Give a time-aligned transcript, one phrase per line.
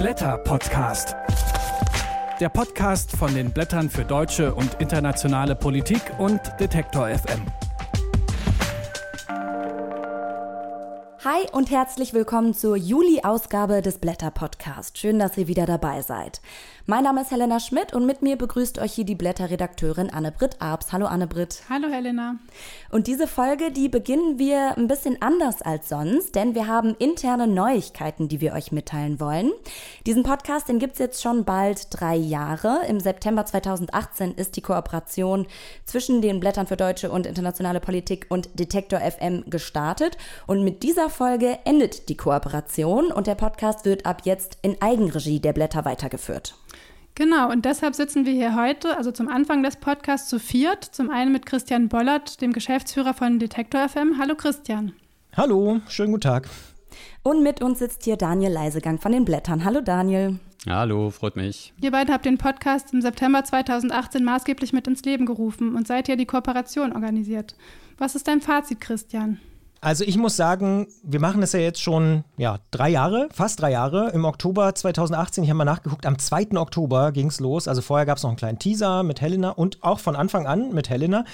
[0.00, 1.14] Blätter Podcast.
[2.40, 7.42] Der Podcast von den Blättern für deutsche und internationale Politik und Detektor FM.
[11.32, 14.98] Hi und herzlich willkommen zur Juli-Ausgabe des Blätter Podcast.
[14.98, 16.40] Schön, dass ihr wieder dabei seid.
[16.86, 20.92] Mein Name ist Helena Schmidt und mit mir begrüßt euch hier die Blätterredakteurin Anne-Britt Arps.
[20.92, 21.62] Hallo Anne-Britt.
[21.70, 22.34] Hallo Helena.
[22.90, 27.46] Und diese Folge, die beginnen wir ein bisschen anders als sonst, denn wir haben interne
[27.46, 29.52] Neuigkeiten, die wir euch mitteilen wollen.
[30.06, 32.80] Diesen Podcast, den gibt's jetzt schon bald drei Jahre.
[32.88, 35.46] Im September 2018 ist die Kooperation
[35.84, 40.16] zwischen den Blättern für deutsche und internationale Politik und Detektor FM gestartet.
[40.48, 45.38] Und mit dieser Folge endet die Kooperation und der Podcast wird ab jetzt in Eigenregie
[45.38, 46.54] der Blätter weitergeführt.
[47.14, 50.82] Genau, und deshalb sitzen wir hier heute, also zum Anfang des Podcasts zu viert.
[50.82, 54.16] Zum einen mit Christian Bollert, dem Geschäftsführer von Detektor FM.
[54.18, 54.94] Hallo Christian.
[55.36, 56.48] Hallo, schönen guten Tag.
[57.22, 59.66] Und mit uns sitzt hier Daniel Leisegang von den Blättern.
[59.66, 60.40] Hallo Daniel.
[60.66, 61.74] Hallo, freut mich.
[61.82, 66.08] Ihr beide habt den Podcast im September 2018 maßgeblich mit ins Leben gerufen und seid
[66.08, 67.56] ja die Kooperation organisiert.
[67.98, 69.38] Was ist dein Fazit, Christian?
[69.82, 73.70] Also ich muss sagen, wir machen das ja jetzt schon ja, drei Jahre, fast drei
[73.70, 74.10] Jahre.
[74.10, 76.48] Im Oktober 2018, ich habe mal nachgeguckt, am 2.
[76.56, 77.66] Oktober ging es los.
[77.66, 80.74] Also vorher gab es noch einen kleinen Teaser mit Helena und auch von Anfang an
[80.74, 81.24] mit Helena.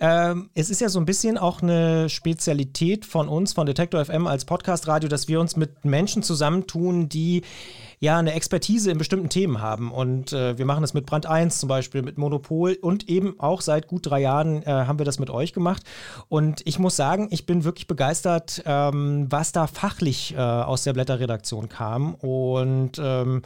[0.00, 4.26] Ähm, es ist ja so ein bisschen auch eine Spezialität von uns, von Detektor FM
[4.26, 7.42] als Podcast-Radio, dass wir uns mit Menschen zusammentun, die
[8.02, 9.92] ja eine Expertise in bestimmten Themen haben.
[9.92, 13.60] Und äh, wir machen das mit Brand 1 zum Beispiel, mit Monopol und eben auch
[13.60, 15.84] seit gut drei Jahren äh, haben wir das mit euch gemacht.
[16.28, 20.94] Und ich muss sagen, ich bin wirklich begeistert, ähm, was da fachlich äh, aus der
[20.94, 22.16] Blätterredaktion kam.
[22.16, 23.42] Und ähm,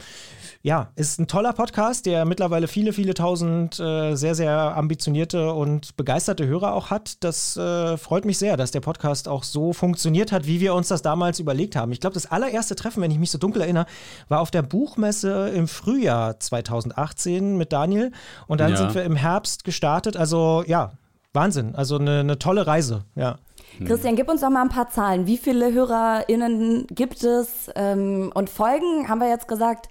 [0.63, 5.95] ja, ist ein toller Podcast, der mittlerweile viele, viele tausend äh, sehr, sehr ambitionierte und
[5.97, 7.23] begeisterte Hörer auch hat.
[7.23, 10.87] Das äh, freut mich sehr, dass der Podcast auch so funktioniert hat, wie wir uns
[10.87, 11.91] das damals überlegt haben.
[11.91, 13.85] Ich glaube, das allererste Treffen, wenn ich mich so dunkel erinnere,
[14.29, 18.13] war auf auf der Buchmesse im Frühjahr 2018 mit Daniel
[18.47, 18.77] und dann ja.
[18.77, 20.15] sind wir im Herbst gestartet.
[20.15, 20.93] Also ja,
[21.33, 21.75] Wahnsinn.
[21.75, 23.39] Also eine, eine tolle Reise, ja.
[23.85, 25.27] Christian, gib uns doch mal ein paar Zahlen.
[25.27, 27.69] Wie viele HörerInnen gibt es?
[27.75, 29.89] Ähm, und Folgen, haben wir jetzt gesagt,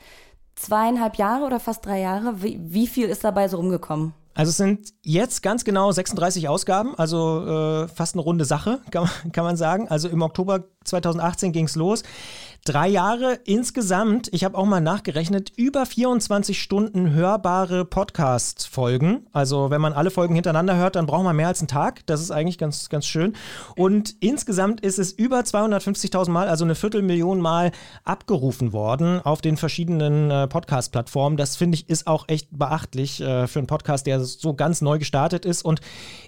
[0.54, 2.42] zweieinhalb Jahre oder fast drei Jahre?
[2.42, 4.14] Wie, wie viel ist dabei so rumgekommen?
[4.32, 9.08] Also es sind jetzt ganz genau 36 Ausgaben, also äh, fast eine runde Sache, kann,
[9.32, 9.88] kann man sagen.
[9.88, 12.02] Also im Oktober 2018 ging es los.
[12.66, 19.24] Drei Jahre insgesamt, ich habe auch mal nachgerechnet, über 24 Stunden hörbare Podcast-Folgen.
[19.32, 22.04] Also wenn man alle Folgen hintereinander hört, dann braucht man mehr als einen Tag.
[22.06, 23.34] Das ist eigentlich ganz, ganz schön.
[23.76, 27.70] Und insgesamt ist es über 250.000 Mal, also eine Viertelmillion Mal
[28.02, 31.36] abgerufen worden auf den verschiedenen äh, Podcast-Plattformen.
[31.36, 34.98] Das finde ich ist auch echt beachtlich äh, für einen Podcast, der so ganz neu
[34.98, 35.64] gestartet ist.
[35.64, 35.80] Und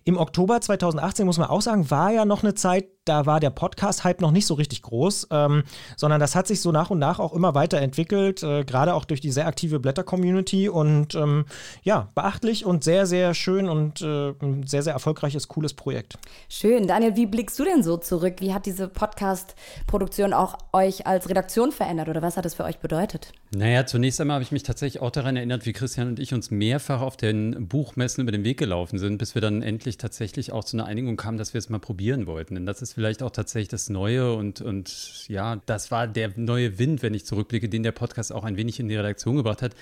[0.04, 3.50] im Oktober 2018, muss man auch sagen, war ja noch eine Zeit, da war der
[3.50, 5.62] Podcast-Hype noch nicht so richtig groß, ähm,
[5.96, 9.20] sondern das hat sich so nach und nach auch immer weiterentwickelt, äh, gerade auch durch
[9.20, 11.46] die sehr aktive Blätter-Community und ähm,
[11.82, 16.18] ja, beachtlich und sehr, sehr schön und äh, ein sehr, sehr erfolgreiches, cooles Projekt.
[16.48, 16.86] Schön.
[16.86, 18.36] Daniel, wie blickst du denn so zurück?
[18.40, 22.78] Wie hat diese Podcast-Produktion auch euch als Redaktion verändert oder was hat es für euch
[22.78, 23.32] bedeutet?
[23.50, 26.50] Naja, zunächst einmal habe ich mich tatsächlich auch daran erinnert, wie Christian und ich uns
[26.50, 30.64] mehrfach auf den Buchmessen über den Weg gelaufen sind, bis wir dann endlich tatsächlich auch
[30.64, 32.54] zu einer Einigung kamen, dass wir es mal probieren wollten.
[32.56, 36.80] Denn das ist vielleicht auch tatsächlich das Neue und, und ja, das war der neue
[36.80, 39.76] Wind, wenn ich zurückblicke, den der Podcast auch ein wenig in die Redaktion gebracht hat.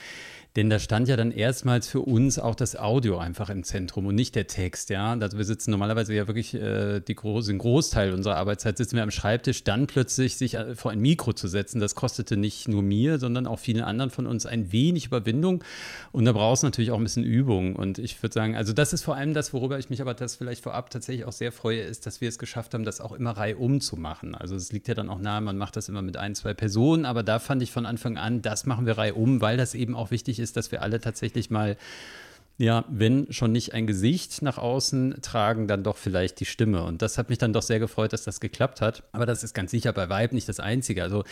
[0.57, 4.15] Denn da stand ja dann erstmals für uns auch das Audio einfach im Zentrum und
[4.15, 5.13] nicht der Text, ja.
[5.13, 9.03] Also wir sitzen normalerweise ja wirklich äh, die große, den Großteil unserer Arbeitszeit sitzen wir
[9.03, 12.83] am Schreibtisch, dann plötzlich sich äh, vor ein Mikro zu setzen, das kostete nicht nur
[12.83, 15.63] mir, sondern auch vielen anderen von uns ein wenig Überwindung.
[16.11, 17.77] Und da brauchst du natürlich auch ein bisschen Übung.
[17.77, 20.37] Und ich würde sagen, also das ist vor allem das, worüber ich mich aber das
[20.37, 23.33] vielleicht vorab tatsächlich auch sehr freue, ist, dass wir es geschafft haben, das auch immer
[23.33, 24.35] reihum zu machen.
[24.35, 27.05] Also es liegt ja dann auch nahe, man macht das immer mit ein, zwei Personen,
[27.05, 30.11] aber da fand ich von Anfang an, das machen wir reihum, weil das eben auch
[30.11, 31.77] wichtig ist, ist, dass wir alle tatsächlich mal
[32.59, 36.85] ja, wenn schon nicht ein Gesicht nach außen tragen, dann doch vielleicht die Stimme.
[36.85, 39.03] Und das hat mich dann doch sehr gefreut, dass das geklappt hat.
[39.13, 41.03] Aber das ist ganz sicher bei Vibe nicht das Einzige.
[41.03, 41.25] Also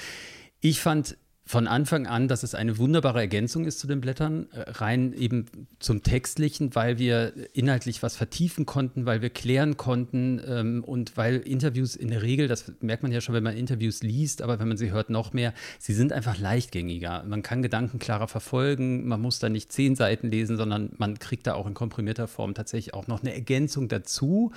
[0.61, 4.71] ich fand von Anfang an, dass es eine wunderbare Ergänzung ist zu den Blättern, äh,
[4.71, 5.45] rein eben
[5.79, 11.37] zum Textlichen, weil wir inhaltlich was vertiefen konnten, weil wir klären konnten ähm, und weil
[11.37, 14.69] Interviews in der Regel, das merkt man ja schon, wenn man Interviews liest, aber wenn
[14.69, 17.25] man sie hört, noch mehr, sie sind einfach leichtgängiger.
[17.25, 21.47] Man kann Gedanken klarer verfolgen, man muss da nicht zehn Seiten lesen, sondern man kriegt
[21.47, 24.53] da auch in komprimierter Form tatsächlich auch noch eine Ergänzung dazu.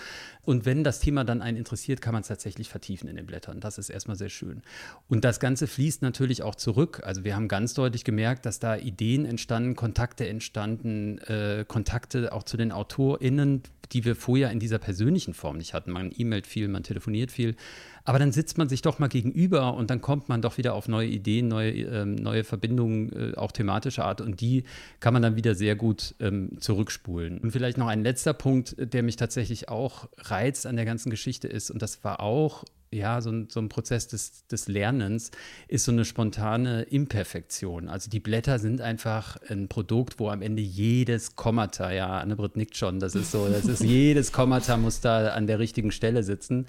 [0.47, 3.59] Und wenn das Thema dann einen interessiert, kann man es tatsächlich vertiefen in den Blättern.
[3.59, 4.61] Das ist erstmal sehr schön.
[5.09, 7.01] Und das Ganze fließt natürlich auch zurück.
[7.03, 12.43] Also wir haben ganz deutlich gemerkt, dass da Ideen entstanden, Kontakte entstanden, äh, Kontakte auch
[12.43, 15.91] zu den AutorInnen, die wir vorher in dieser persönlichen Form nicht hatten.
[15.91, 17.57] Man e-mailt viel, man telefoniert viel.
[18.07, 20.87] Aber dann sitzt man sich doch mal gegenüber und dann kommt man doch wieder auf
[20.87, 24.21] neue Ideen, neue, ähm, neue Verbindungen, äh, auch thematischer Art.
[24.21, 24.63] Und die
[25.01, 27.37] kann man dann wieder sehr gut ähm, zurückspulen.
[27.39, 31.49] Und vielleicht noch ein letzter Punkt, der mich tatsächlich auch reizt an der ganzen Geschichte
[31.49, 35.31] ist, und das war auch ja, so ein, so ein Prozess des, des Lernens
[35.67, 37.89] ist so eine spontane Imperfektion.
[37.89, 42.77] Also die Blätter sind einfach ein Produkt, wo am Ende jedes Kommata, ja, Annebrit nickt
[42.77, 46.67] schon, das ist so, das ist jedes Kommata muss da an der richtigen Stelle sitzen.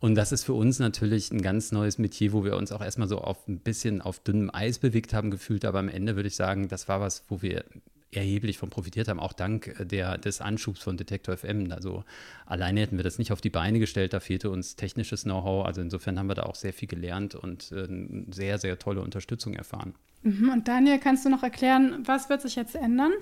[0.00, 3.08] Und das ist für uns natürlich ein ganz neues Metier, wo wir uns auch erstmal
[3.08, 5.64] so auf ein bisschen auf dünnem Eis bewegt haben gefühlt.
[5.64, 7.64] Aber am Ende würde ich sagen, das war was, wo wir
[8.10, 11.70] erheblich von profitiert haben, auch dank der, des Anschubs von Detektor FM.
[11.72, 12.04] Also
[12.46, 15.66] alleine hätten wir das nicht auf die Beine gestellt, da fehlte uns technisches Know-how.
[15.66, 17.86] Also insofern haben wir da auch sehr viel gelernt und äh,
[18.30, 19.94] sehr, sehr tolle Unterstützung erfahren.
[20.22, 20.50] Mhm.
[20.50, 23.12] Und Daniel, kannst du noch erklären, was wird sich jetzt ändern?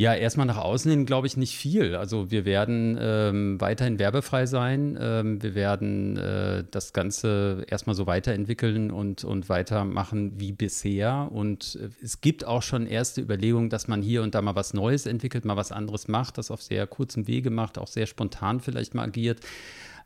[0.00, 1.96] Ja, erstmal nach außen hin glaube ich nicht viel.
[1.96, 4.96] Also wir werden ähm, weiterhin werbefrei sein.
[5.00, 11.28] Ähm, wir werden äh, das Ganze erstmal so weiterentwickeln und, und weitermachen wie bisher.
[11.32, 14.72] Und äh, es gibt auch schon erste Überlegungen, dass man hier und da mal was
[14.72, 18.60] Neues entwickelt, mal was anderes macht, das auf sehr kurzem Wege macht, auch sehr spontan
[18.60, 19.40] vielleicht mal agiert.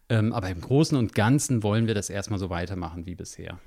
[0.08, 3.58] Ähm, aber im Großen und Ganzen wollen wir das erstmal so weitermachen wie bisher.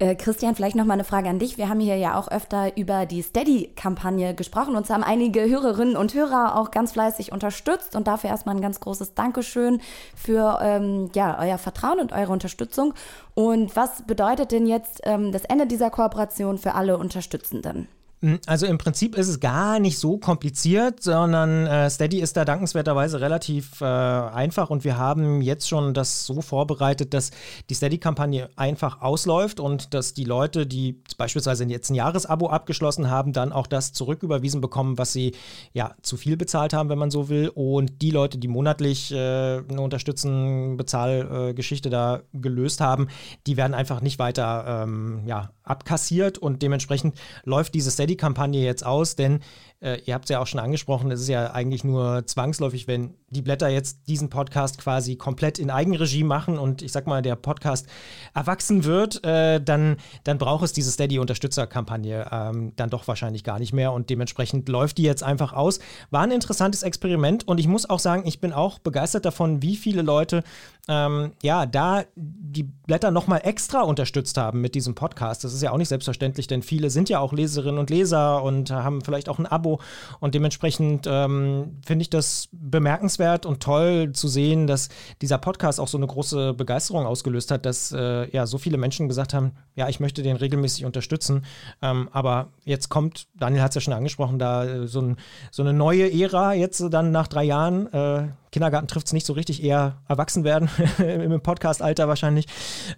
[0.00, 1.58] Äh, Christian, vielleicht noch mal eine Frage an dich.
[1.58, 4.74] Wir haben hier ja auch öfter über die Steady-Kampagne gesprochen.
[4.74, 8.80] Uns haben einige Hörerinnen und Hörer auch ganz fleißig unterstützt und dafür erstmal ein ganz
[8.80, 9.82] großes Dankeschön
[10.16, 12.94] für ähm, ja, euer Vertrauen und eure Unterstützung.
[13.34, 17.86] Und was bedeutet denn jetzt ähm, das Ende dieser Kooperation für alle Unterstützenden?
[18.22, 22.44] Hm, also im Prinzip ist es gar nicht so kompliziert, sondern äh, Steady ist da
[22.44, 27.30] dankenswerterweise relativ äh, einfach und wir haben jetzt schon das so vorbereitet, dass
[27.70, 33.32] die Steady-Kampagne einfach ausläuft und dass die Leute, die beispielsweise jetzt ein Jahresabo abgeschlossen haben,
[33.32, 35.34] dann auch das zurücküberwiesen bekommen, was sie
[35.72, 37.48] ja zu viel bezahlt haben, wenn man so will.
[37.54, 43.08] Und die Leute, die monatlich äh, eine unterstützenden Bezahlgeschichte da gelöst haben,
[43.46, 49.16] die werden einfach nicht weiter ähm, ja, abkassiert und dementsprechend läuft diese Steady-Kampagne jetzt aus,
[49.16, 49.40] denn
[49.80, 53.14] äh, ihr habt es ja auch schon angesprochen, es ist ja eigentlich nur zwangsläufig, wenn
[53.30, 57.36] die Blätter jetzt diesen Podcast quasi komplett in Eigenregie machen und ich sag mal, der
[57.36, 57.86] Podcast
[58.34, 63.72] erwachsen wird, äh, dann, dann braucht es diese Steady-Unterstützerkampagne ähm, dann doch wahrscheinlich gar nicht
[63.72, 65.78] mehr und dementsprechend läuft die jetzt einfach aus.
[66.10, 69.76] War ein interessantes Experiment und ich muss auch sagen, ich bin auch begeistert davon, wie
[69.76, 70.42] viele Leute
[70.88, 75.44] ähm, ja da die Blätter nochmal extra unterstützt haben mit diesem Podcast.
[75.44, 78.70] Das ist ja auch nicht selbstverständlich, denn viele sind ja auch Leserinnen und Leser und
[78.70, 79.80] haben vielleicht auch ein Abo
[80.20, 84.88] und dementsprechend ähm, finde ich das bemerkenswert und toll zu sehen, dass
[85.22, 89.08] dieser Podcast auch so eine große Begeisterung ausgelöst hat, dass äh, ja so viele Menschen
[89.08, 91.44] gesagt haben, ja, ich möchte den regelmäßig unterstützen.
[91.82, 95.16] Ähm, aber jetzt kommt, Daniel hat es ja schon angesprochen, da äh, so, ein,
[95.50, 97.92] so, eine neue Ära jetzt dann nach drei Jahren.
[97.92, 100.68] Äh, Kindergarten trifft es nicht so richtig, eher erwachsen werden
[100.98, 102.46] im Podcast-Alter wahrscheinlich.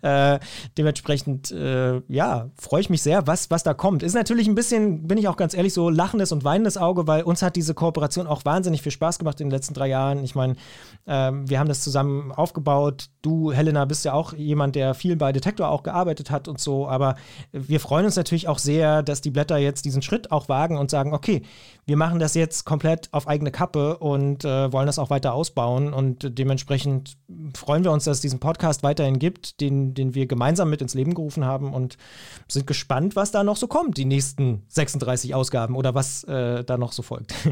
[0.02, 0.38] Äh,
[0.78, 4.02] dementsprechend, äh, ja, freue ich mich sehr, was, was da kommt.
[4.02, 7.22] Ist natürlich ein bisschen, bin ich auch ganz ehrlich, so lachendes und weinendes Auge, weil
[7.24, 10.22] uns hat diese Kooperation auch wahnsinnig viel Spaß gemacht in den letzten drei Jahren.
[10.24, 10.54] Ich meine,
[11.06, 13.08] äh, wir haben das zusammen aufgebaut.
[13.22, 16.88] Du, Helena, bist ja auch jemand, der viel bei Detektor auch gearbeitet hat und so.
[16.88, 17.14] Aber
[17.52, 20.90] wir freuen uns natürlich auch sehr, dass die Blätter jetzt diesen Schritt auch wagen und
[20.90, 21.42] sagen, okay,
[21.86, 25.92] wir machen das jetzt komplett auf eigene Kappe und äh, wollen das auch weiter ausbauen.
[25.92, 27.16] Und dementsprechend
[27.54, 30.94] freuen wir uns, dass es diesen Podcast weiterhin gibt, den, den wir gemeinsam mit ins
[30.94, 31.96] Leben gerufen haben und
[32.48, 36.76] sind gespannt, was da noch so kommt, die nächsten 36 Ausgaben oder was äh, da
[36.78, 37.34] noch so folgt.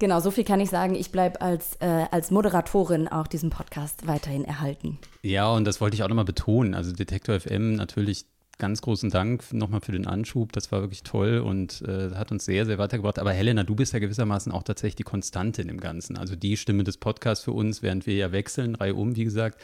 [0.00, 0.94] Genau, so viel kann ich sagen.
[0.94, 4.96] Ich bleibe als, äh, als Moderatorin auch diesem Podcast weiterhin erhalten.
[5.22, 6.74] Ja, und das wollte ich auch nochmal betonen.
[6.74, 8.26] Also Detektor FM natürlich
[8.58, 10.52] ganz großen Dank nochmal für den Anschub.
[10.52, 13.18] Das war wirklich toll und äh, hat uns sehr, sehr weitergebracht.
[13.18, 16.18] Aber Helena, du bist ja gewissermaßen auch tatsächlich die Konstante in dem Ganzen.
[16.18, 19.60] Also die Stimme des Podcasts für uns, während wir ja wechseln, Reihe um, wie gesagt.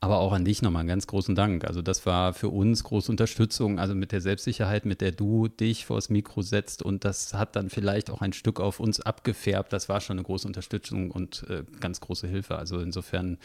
[0.00, 1.64] Aber auch an dich nochmal einen ganz großen Dank.
[1.64, 5.86] Also das war für uns große Unterstützung, also mit der Selbstsicherheit, mit der du dich
[5.86, 9.72] vors Mikro setzt und das hat dann vielleicht auch ein Stück auf uns abgefärbt.
[9.72, 12.56] Das war schon eine große Unterstützung und äh, ganz große Hilfe.
[12.58, 13.38] Also insofern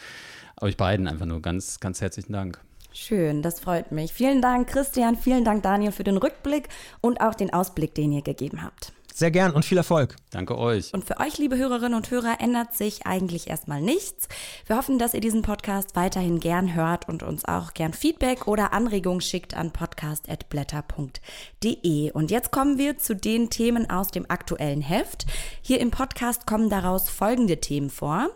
[0.60, 2.60] euch beiden einfach nur ganz, ganz herzlichen Dank.
[2.92, 4.12] Schön, das freut mich.
[4.12, 5.16] Vielen Dank, Christian.
[5.16, 6.68] Vielen Dank, Daniel, für den Rückblick
[7.00, 8.92] und auch den Ausblick, den ihr gegeben habt.
[9.18, 10.14] Sehr gern und viel Erfolg.
[10.30, 10.94] Danke euch.
[10.94, 14.28] Und für euch, liebe Hörerinnen und Hörer, ändert sich eigentlich erstmal nichts.
[14.66, 18.72] Wir hoffen, dass ihr diesen Podcast weiterhin gern hört und uns auch gern Feedback oder
[18.72, 22.12] Anregungen schickt an podcast.blätter.de.
[22.12, 25.26] Und jetzt kommen wir zu den Themen aus dem aktuellen Heft.
[25.62, 28.28] Hier im Podcast kommen daraus folgende Themen vor.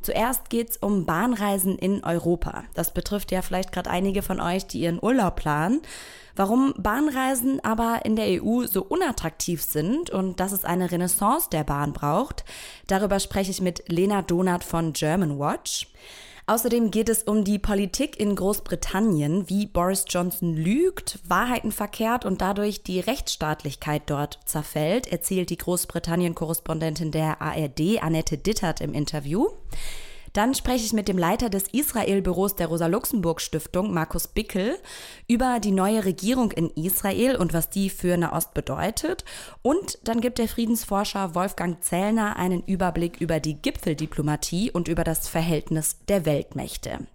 [0.00, 2.64] Zuerst geht es um Bahnreisen in Europa.
[2.74, 5.82] Das betrifft ja vielleicht gerade einige von euch, die ihren Urlaub planen.
[6.36, 11.64] Warum Bahnreisen aber in der EU so unattraktiv sind und dass es eine Renaissance der
[11.64, 12.44] Bahn braucht,
[12.86, 15.88] darüber spreche ich mit Lena Donat von German Watch.
[16.48, 22.40] Außerdem geht es um die Politik in Großbritannien, wie Boris Johnson lügt, Wahrheiten verkehrt und
[22.40, 29.48] dadurch die Rechtsstaatlichkeit dort zerfällt, erzählt die Großbritannien-Korrespondentin der ARD, Annette Dittert, im Interview.
[30.32, 34.76] Dann spreche ich mit dem Leiter des Israel-Büros der Rosa-Luxemburg-Stiftung, Markus Bickel,
[35.26, 39.24] über die neue Regierung in Israel und was die für Nahost bedeutet.
[39.62, 45.28] Und dann gibt der Friedensforscher Wolfgang Zellner einen Überblick über die Gipfeldiplomatie und über das
[45.28, 47.06] Verhältnis der Weltmächte.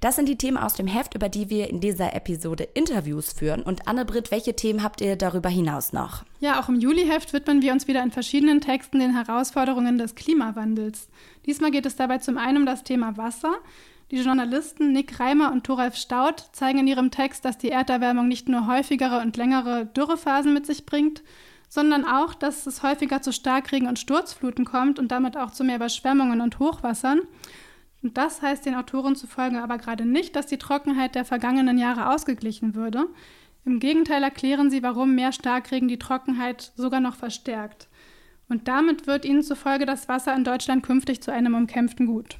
[0.00, 3.62] Das sind die Themen aus dem Heft, über die wir in dieser Episode Interviews führen.
[3.62, 6.24] Und Anne-Britt, welche Themen habt ihr darüber hinaus noch?
[6.40, 11.08] Ja, auch im Juli-Heft widmen wir uns wieder in verschiedenen Texten den Herausforderungen des Klimawandels.
[11.46, 13.54] Diesmal geht es dabei zum einen um das Thema Wasser.
[14.10, 18.48] Die Journalisten Nick Reimer und Thoralf Staud zeigen in ihrem Text, dass die Erderwärmung nicht
[18.48, 21.22] nur häufigere und längere Dürrephasen mit sich bringt,
[21.68, 25.76] sondern auch, dass es häufiger zu Starkregen und Sturzfluten kommt und damit auch zu mehr
[25.76, 27.20] Überschwemmungen und Hochwassern.
[28.02, 32.12] Und das heißt den Autoren zufolge aber gerade nicht, dass die Trockenheit der vergangenen Jahre
[32.12, 33.06] ausgeglichen würde.
[33.64, 37.88] Im Gegenteil erklären sie, warum mehr Starkregen die Trockenheit sogar noch verstärkt.
[38.50, 42.36] Und damit wird ihnen zufolge das Wasser in Deutschland künftig zu einem umkämpften Gut.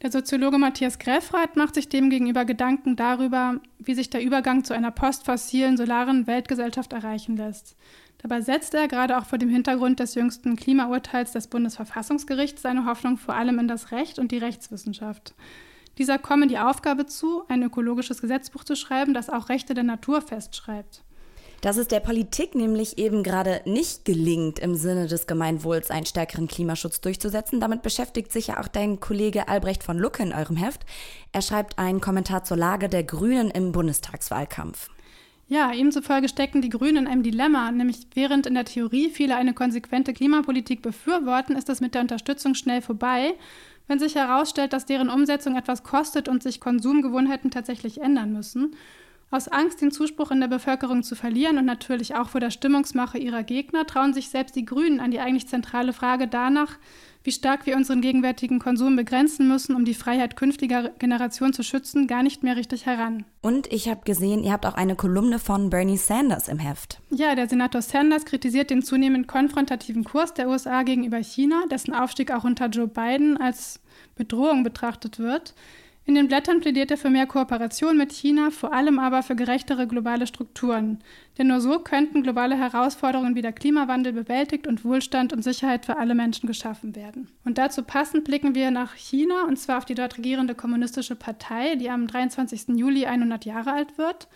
[0.00, 4.90] Der Soziologe Matthias Greffrath macht sich demgegenüber Gedanken darüber, wie sich der Übergang zu einer
[4.90, 7.76] postfossilen solaren Weltgesellschaft erreichen lässt.
[8.18, 13.18] Dabei setzt er gerade auch vor dem Hintergrund des jüngsten Klimaurteils des Bundesverfassungsgerichts seine Hoffnung
[13.18, 15.34] vor allem in das Recht und die Rechtswissenschaft.
[15.98, 20.22] Dieser komme die Aufgabe zu, ein ökologisches Gesetzbuch zu schreiben, das auch Rechte der Natur
[20.22, 21.03] festschreibt
[21.64, 26.46] dass es der Politik nämlich eben gerade nicht gelingt, im Sinne des Gemeinwohls einen stärkeren
[26.46, 27.58] Klimaschutz durchzusetzen.
[27.58, 30.82] Damit beschäftigt sich ja auch dein Kollege Albrecht von Lucke in eurem Heft.
[31.32, 34.90] Er schreibt einen Kommentar zur Lage der Grünen im Bundestagswahlkampf.
[35.48, 39.34] Ja, ihm zufolge stecken die Grünen in einem Dilemma, nämlich während in der Theorie viele
[39.36, 43.32] eine konsequente Klimapolitik befürworten, ist es mit der Unterstützung schnell vorbei,
[43.88, 48.76] wenn sich herausstellt, dass deren Umsetzung etwas kostet und sich Konsumgewohnheiten tatsächlich ändern müssen.
[49.30, 53.18] Aus Angst, den Zuspruch in der Bevölkerung zu verlieren und natürlich auch vor der Stimmungsmache
[53.18, 56.78] ihrer Gegner, trauen sich selbst die Grünen an die eigentlich zentrale Frage danach,
[57.24, 62.06] wie stark wir unseren gegenwärtigen Konsum begrenzen müssen, um die Freiheit künftiger Generationen zu schützen,
[62.06, 63.24] gar nicht mehr richtig heran.
[63.40, 67.00] Und ich habe gesehen, ihr habt auch eine Kolumne von Bernie Sanders im Heft.
[67.10, 72.30] Ja, der Senator Sanders kritisiert den zunehmend konfrontativen Kurs der USA gegenüber China, dessen Aufstieg
[72.30, 73.80] auch unter Joe Biden als
[74.16, 75.54] Bedrohung betrachtet wird.
[76.06, 79.86] In den Blättern plädiert er für mehr Kooperation mit China, vor allem aber für gerechtere
[79.86, 80.98] globale Strukturen.
[81.38, 85.96] Denn nur so könnten globale Herausforderungen wie der Klimawandel bewältigt und Wohlstand und Sicherheit für
[85.96, 87.28] alle Menschen geschaffen werden.
[87.46, 91.76] Und dazu passend blicken wir nach China, und zwar auf die dort regierende kommunistische Partei,
[91.76, 92.76] die am 23.
[92.76, 94.28] Juli 100 Jahre alt wird.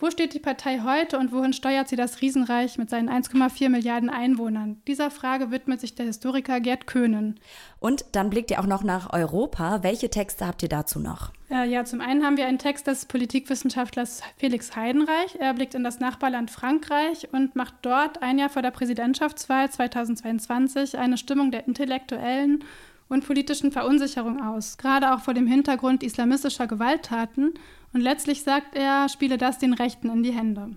[0.00, 4.10] Wo steht die Partei heute und wohin steuert sie das Riesenreich mit seinen 1,4 Milliarden
[4.10, 4.80] Einwohnern?
[4.86, 7.40] Dieser Frage widmet sich der Historiker Gerd Köhnen.
[7.80, 9.82] Und dann blickt ihr auch noch nach Europa.
[9.82, 11.32] Welche Texte habt ihr dazu noch?
[11.50, 15.34] Äh, ja, zum einen haben wir einen Text des Politikwissenschaftlers Felix Heidenreich.
[15.40, 20.96] Er blickt in das Nachbarland Frankreich und macht dort ein Jahr vor der Präsidentschaftswahl 2022
[20.96, 22.62] eine Stimmung der intellektuellen
[23.08, 27.54] und politischen Verunsicherung aus, gerade auch vor dem Hintergrund islamistischer Gewalttaten
[27.92, 30.76] und letztlich sagt er, spiele das den Rechten in die Hände.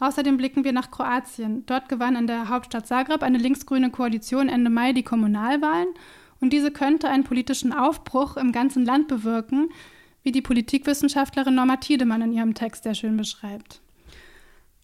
[0.00, 1.66] Außerdem blicken wir nach Kroatien.
[1.66, 5.88] Dort gewann in der Hauptstadt Zagreb eine linksgrüne Koalition Ende Mai die Kommunalwahlen
[6.40, 9.70] und diese könnte einen politischen Aufbruch im ganzen Land bewirken,
[10.22, 13.80] wie die Politikwissenschaftlerin Norma Tiedemann in ihrem Text sehr schön beschreibt.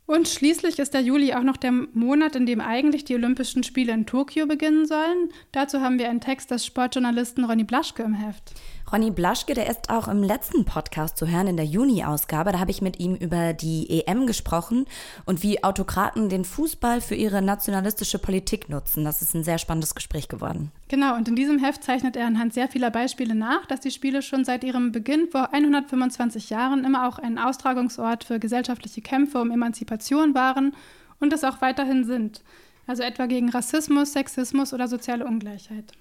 [0.06, 3.92] Und schließlich ist der Juli auch noch der Monat, in dem eigentlich die Olympischen Spiele
[3.92, 5.30] in Tokio beginnen sollen.
[5.52, 8.52] Dazu haben wir einen Text des Sportjournalisten Ronny Blaschke im Heft.
[8.92, 12.52] Ronny Blaschke, der ist auch im letzten Podcast zu hören, in der Juni-Ausgabe.
[12.52, 14.86] Da habe ich mit ihm über die EM gesprochen
[15.24, 19.04] und wie Autokraten den Fußball für ihre nationalistische Politik nutzen.
[19.04, 20.70] Das ist ein sehr spannendes Gespräch geworden.
[20.88, 24.22] Genau, und in diesem Heft zeichnet er anhand sehr vieler Beispiele nach, dass die Spiele
[24.22, 29.50] schon seit ihrem Beginn vor 125 Jahren immer auch ein Austragungsort für gesellschaftliche Kämpfe um
[29.50, 30.74] Emanzipation waren
[31.20, 32.42] und es auch weiterhin sind.
[32.86, 35.92] Also etwa gegen Rassismus, Sexismus oder soziale Ungleichheit.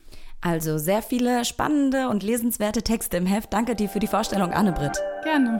[0.43, 3.53] Also sehr viele spannende und lesenswerte Texte im Heft.
[3.53, 5.01] Danke dir für die Vorstellung, Anne-Britt.
[5.23, 5.57] Gerne.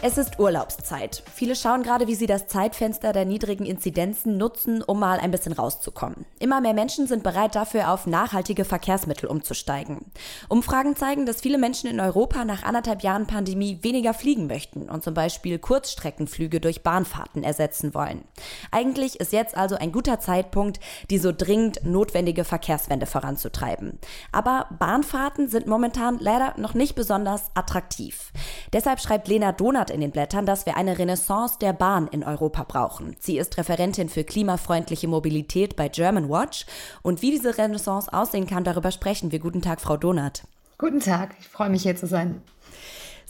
[0.00, 1.24] Es ist Urlaubszeit.
[1.34, 5.52] Viele schauen gerade, wie sie das Zeitfenster der niedrigen Inzidenzen nutzen, um mal ein bisschen
[5.52, 6.24] rauszukommen.
[6.38, 10.12] Immer mehr Menschen sind bereit dafür, auf nachhaltige Verkehrsmittel umzusteigen.
[10.48, 15.02] Umfragen zeigen, dass viele Menschen in Europa nach anderthalb Jahren Pandemie weniger fliegen möchten und
[15.02, 18.22] zum Beispiel Kurzstreckenflüge durch Bahnfahrten ersetzen wollen.
[18.70, 20.78] Eigentlich ist jetzt also ein guter Zeitpunkt,
[21.10, 23.98] die so dringend notwendige Verkehrswende voranzutreiben.
[24.30, 28.30] Aber Bahnfahrten sind momentan leider noch nicht besonders attraktiv.
[28.72, 32.22] Deshalb schreibt Lena Donat Zitat in den Blättern, dass wir eine Renaissance der Bahn in
[32.22, 33.16] Europa brauchen.
[33.18, 36.66] Sie ist Referentin für klimafreundliche Mobilität bei German Watch.
[37.02, 39.38] Und wie diese Renaissance aussehen kann, darüber sprechen wir.
[39.38, 40.44] Guten Tag, Frau Donat.
[40.78, 42.42] Guten Tag, ich freue mich hier zu sein.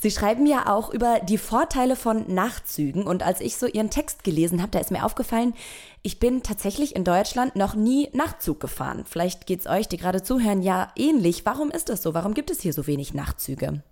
[0.00, 3.05] Sie schreiben ja auch über die Vorteile von Nachtzügen.
[3.05, 5.55] Und als ich so Ihren Text gelesen habe, da ist mir aufgefallen,
[6.03, 9.05] ich bin tatsächlich in Deutschland noch nie Nachtzug gefahren.
[9.09, 11.45] Vielleicht geht es euch, die gerade zuhören, ja ähnlich.
[11.47, 12.15] Warum ist das so?
[12.15, 13.83] Warum gibt es hier so wenig Nachtzüge?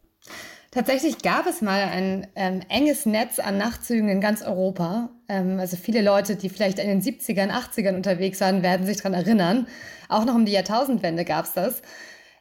[0.76, 5.08] Tatsächlich gab es mal ein ähm, enges Netz an Nachtzügen in ganz Europa.
[5.26, 9.14] Ähm, also viele Leute, die vielleicht in den 70ern, 80ern unterwegs waren, werden sich daran
[9.14, 9.68] erinnern.
[10.10, 11.80] Auch noch um die Jahrtausendwende gab es das.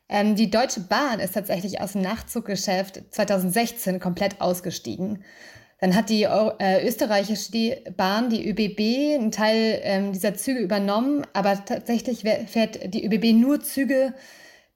[0.09, 5.23] Ähm, die Deutsche Bahn ist tatsächlich aus dem Nachtzuggeschäft 2016 komplett ausgestiegen.
[5.79, 11.63] Dann hat die äh, österreichische Bahn, die ÖBB, einen Teil ähm, dieser Züge übernommen, aber
[11.63, 14.13] tatsächlich fährt die ÖBB nur Züge,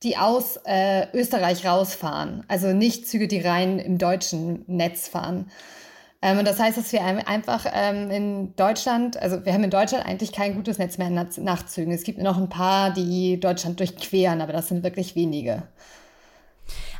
[0.03, 2.43] die aus äh, Österreich rausfahren.
[2.47, 5.51] Also nicht Züge, die rein im deutschen Netz fahren.
[6.21, 10.05] Ähm, und das heißt, dass wir einfach ähm, in Deutschland, also wir haben in Deutschland
[10.05, 11.93] eigentlich kein gutes Netz mehr in Nachtzügen.
[11.93, 15.63] Es gibt noch ein paar, die Deutschland durchqueren, aber das sind wirklich wenige.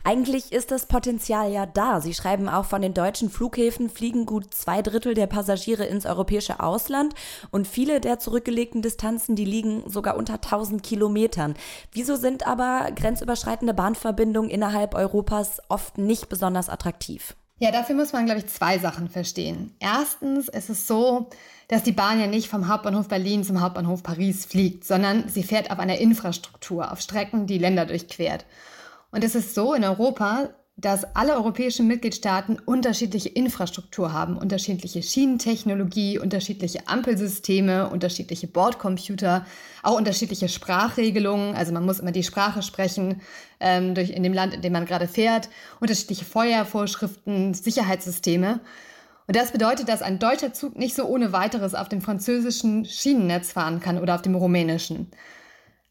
[0.10, 2.02] Eigentlich ist das Potenzial ja da.
[2.02, 6.62] Sie schreiben auch, von den deutschen Flughäfen fliegen gut zwei Drittel der Passagiere ins europäische
[6.62, 7.14] Ausland
[7.52, 11.54] und viele der zurückgelegten Distanzen, die liegen sogar unter 1000 Kilometern.
[11.92, 17.36] Wieso sind aber grenzüberschreitende Bahnverbindungen innerhalb Europas oft nicht besonders attraktiv?
[17.60, 19.76] Ja, dafür muss man, glaube ich, zwei Sachen verstehen.
[19.78, 21.30] Erstens ist es so,
[21.68, 25.70] dass die Bahn ja nicht vom Hauptbahnhof Berlin zum Hauptbahnhof Paris fliegt, sondern sie fährt
[25.70, 28.48] auf einer Infrastruktur, auf Strecken, die Länder durchquert.
[29.12, 30.50] Und es ist so in Europa,
[30.80, 39.46] dass alle europäischen Mitgliedstaaten unterschiedliche Infrastruktur haben, unterschiedliche Schienentechnologie, unterschiedliche Ampelsysteme, unterschiedliche Bordcomputer,
[39.84, 41.56] auch unterschiedliche Sprachregelungen.
[41.56, 43.22] Also man muss immer die Sprache sprechen
[43.60, 45.50] ähm, durch, in dem Land, in dem man gerade fährt,
[45.82, 48.62] unterschiedliche Feuervorschriften, Sicherheitssysteme.
[49.28, 53.52] Und das bedeutet, dass ein deutscher Zug nicht so ohne weiteres auf dem französischen Schienennetz
[53.52, 55.12] fahren kann oder auf dem rumänischen.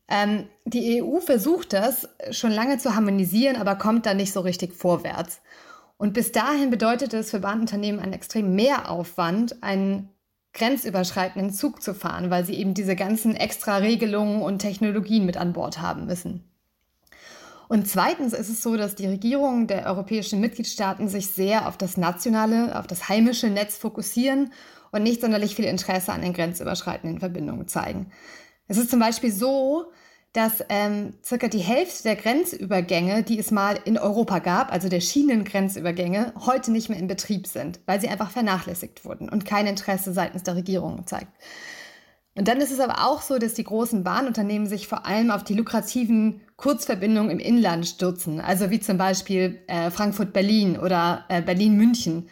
[0.09, 4.75] Ähm, die EU versucht das schon lange zu harmonisieren, aber kommt da nicht so richtig
[4.75, 5.41] vorwärts.
[5.99, 10.09] Und bis dahin bedeutet es für Bahnunternehmen einen extrem Mehraufwand, einen
[10.55, 15.53] grenzüberschreitenden Zug zu fahren, weil sie eben diese ganzen extra Regelungen und Technologien mit an
[15.53, 16.45] Bord haben müssen.
[17.69, 21.99] Und zweitens ist es so, dass die Regierungen der europäischen Mitgliedstaaten sich sehr auf das
[21.99, 24.53] nationale, auf das heimische Netz fokussieren
[24.91, 28.11] und nicht sonderlich viel Interesse an den grenzüberschreitenden Verbindungen zeigen.
[28.69, 29.93] Es ist zum Beispiel so,
[30.33, 35.01] dass ähm, circa die Hälfte der Grenzübergänge, die es mal in Europa gab, also der
[35.01, 40.13] Schienengrenzübergänge, heute nicht mehr in Betrieb sind, weil sie einfach vernachlässigt wurden und kein Interesse
[40.13, 41.33] seitens der Regierung zeigt.
[42.35, 45.43] Und dann ist es aber auch so, dass die großen Bahnunternehmen sich vor allem auf
[45.43, 52.29] die lukrativen Kurzverbindungen im Inland stürzen, also wie zum Beispiel äh, Frankfurt-Berlin oder äh, Berlin-München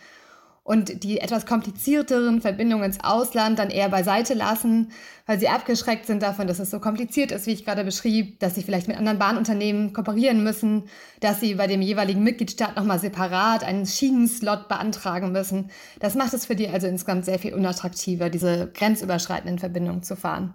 [0.66, 4.90] und die etwas komplizierteren Verbindungen ins Ausland dann eher beiseite lassen,
[5.24, 8.56] weil sie abgeschreckt sind davon, dass es so kompliziert ist, wie ich gerade beschrieb, dass
[8.56, 10.88] sie vielleicht mit anderen Bahnunternehmen kooperieren müssen,
[11.20, 15.70] dass sie bei dem jeweiligen Mitgliedstaat nochmal separat einen Schienenslot beantragen müssen.
[16.00, 20.54] Das macht es für die also insgesamt sehr viel unattraktiver, diese grenzüberschreitenden Verbindungen zu fahren.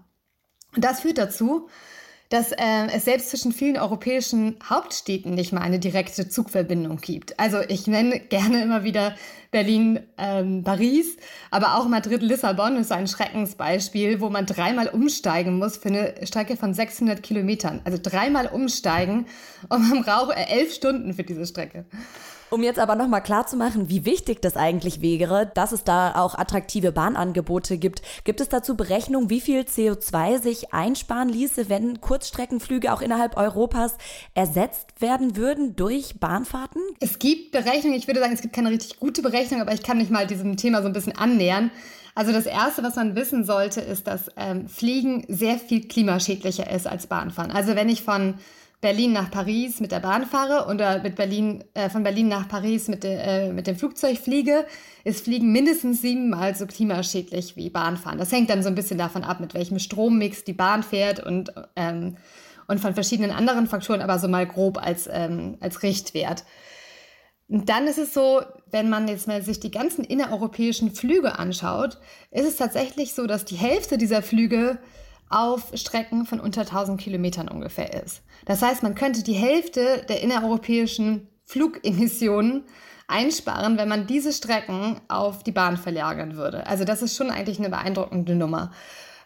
[0.75, 1.69] Und das führt dazu,
[2.31, 7.37] dass äh, es selbst zwischen vielen europäischen Hauptstädten nicht mal eine direkte Zugverbindung gibt.
[7.37, 9.15] Also ich nenne gerne immer wieder
[9.51, 11.17] Berlin, ähm, Paris,
[11.51, 16.55] aber auch Madrid, Lissabon ist ein Schreckensbeispiel, wo man dreimal umsteigen muss für eine Strecke
[16.55, 17.81] von 600 Kilometern.
[17.83, 19.25] Also dreimal umsteigen
[19.67, 21.83] und man braucht äh, elf Stunden für diese Strecke.
[22.53, 26.91] Um jetzt aber nochmal klarzumachen, wie wichtig das eigentlich wäre, dass es da auch attraktive
[26.91, 33.01] Bahnangebote gibt, gibt es dazu Berechnungen, wie viel CO2 sich einsparen ließe, wenn Kurzstreckenflüge auch
[33.01, 33.95] innerhalb Europas
[34.33, 36.81] ersetzt werden würden durch Bahnfahrten?
[36.99, 39.97] Es gibt Berechnungen, ich würde sagen, es gibt keine richtig gute Berechnung, aber ich kann
[39.97, 41.71] mich mal diesem Thema so ein bisschen annähern.
[42.15, 46.85] Also das Erste, was man wissen sollte, ist, dass ähm, Fliegen sehr viel klimaschädlicher ist
[46.85, 47.51] als Bahnfahren.
[47.51, 48.33] Also wenn ich von
[48.81, 52.87] Berlin nach Paris mit der Bahn fahre oder mit Berlin, äh, von Berlin nach Paris
[52.87, 54.65] mit, de, äh, mit dem Flugzeug fliege,
[55.03, 58.17] ist Fliegen mindestens siebenmal so klimaschädlich wie Bahnfahren.
[58.17, 61.53] Das hängt dann so ein bisschen davon ab, mit welchem Strommix die Bahn fährt und,
[61.75, 62.17] ähm,
[62.67, 66.43] und von verschiedenen anderen Faktoren, aber so mal grob als, ähm, als Richtwert.
[67.47, 68.41] Und dann ist es so,
[68.71, 71.99] wenn man jetzt mal sich die ganzen innereuropäischen Flüge anschaut,
[72.31, 74.79] ist es tatsächlich so, dass die Hälfte dieser Flüge
[75.31, 78.21] auf Strecken von unter 1000 Kilometern ungefähr ist.
[78.45, 82.63] Das heißt, man könnte die Hälfte der innereuropäischen Flugemissionen
[83.07, 86.65] einsparen, wenn man diese Strecken auf die Bahn verlagern würde.
[86.67, 88.71] Also das ist schon eigentlich eine beeindruckende Nummer.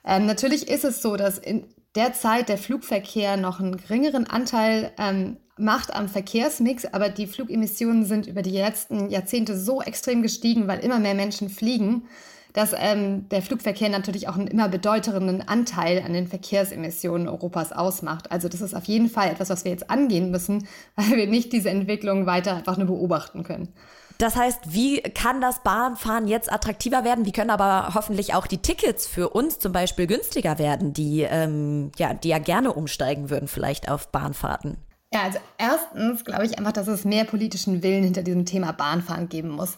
[0.03, 1.65] Ähm, natürlich ist es so, dass in
[1.95, 8.05] der Zeit der Flugverkehr noch einen geringeren Anteil ähm, macht am Verkehrsmix, aber die Flugemissionen
[8.05, 12.07] sind über die letzten Jahrzehnte so extrem gestiegen, weil immer mehr Menschen fliegen,
[12.55, 18.31] dass ähm, der Flugverkehr natürlich auch einen immer bedeutenden Anteil an den Verkehrsemissionen Europas ausmacht.
[18.31, 20.65] Also das ist auf jeden Fall etwas, was wir jetzt angehen müssen,
[20.95, 23.67] weil wir nicht diese Entwicklung weiter einfach nur beobachten können.
[24.19, 27.25] Das heißt, wie kann das Bahnfahren jetzt attraktiver werden?
[27.25, 31.91] Wie können aber hoffentlich auch die Tickets für uns zum Beispiel günstiger werden, die, ähm,
[31.97, 34.77] ja, die ja gerne umsteigen würden, vielleicht auf Bahnfahrten?
[35.13, 39.27] Ja, also erstens glaube ich einfach, dass es mehr politischen Willen hinter diesem Thema Bahnfahren
[39.27, 39.77] geben muss.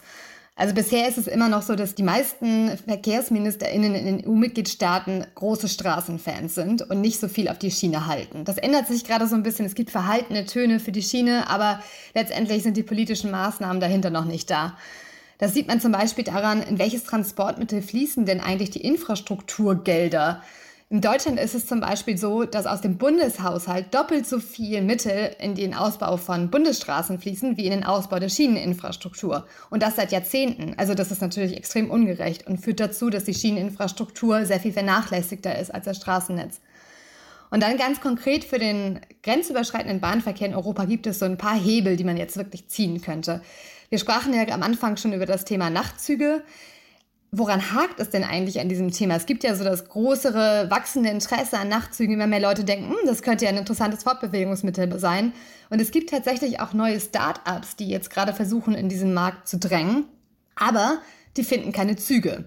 [0.58, 5.68] Also bisher ist es immer noch so, dass die meisten VerkehrsministerInnen in den EU-Mitgliedstaaten große
[5.68, 8.44] Straßenfans sind und nicht so viel auf die Schiene halten.
[8.44, 9.66] Das ändert sich gerade so ein bisschen.
[9.66, 11.80] Es gibt verhaltene Töne für die Schiene, aber
[12.12, 14.76] letztendlich sind die politischen Maßnahmen dahinter noch nicht da.
[15.38, 20.42] Das sieht man zum Beispiel daran, in welches Transportmittel fließen denn eigentlich die Infrastrukturgelder
[20.90, 25.36] in Deutschland ist es zum Beispiel so, dass aus dem Bundeshaushalt doppelt so viel Mittel
[25.38, 29.46] in den Ausbau von Bundesstraßen fließen wie in den Ausbau der Schieneninfrastruktur.
[29.68, 30.74] Und das seit Jahrzehnten.
[30.78, 35.58] Also das ist natürlich extrem ungerecht und führt dazu, dass die Schieneninfrastruktur sehr viel vernachlässigter
[35.58, 36.60] ist als das Straßennetz.
[37.50, 41.58] Und dann ganz konkret für den grenzüberschreitenden Bahnverkehr in Europa gibt es so ein paar
[41.58, 43.42] Hebel, die man jetzt wirklich ziehen könnte.
[43.90, 46.42] Wir sprachen ja am Anfang schon über das Thema Nachtzüge.
[47.30, 49.14] Woran hakt es denn eigentlich an diesem Thema?
[49.14, 52.14] Es gibt ja so das größere, wachsende Interesse an Nachtzügen.
[52.14, 55.32] Immer mehr Leute denken, hm, das könnte ja ein interessantes Fortbewegungsmittel sein.
[55.68, 59.58] Und es gibt tatsächlich auch neue Start-ups, die jetzt gerade versuchen, in diesen Markt zu
[59.58, 60.04] drängen.
[60.56, 60.98] Aber
[61.36, 62.46] die finden keine Züge.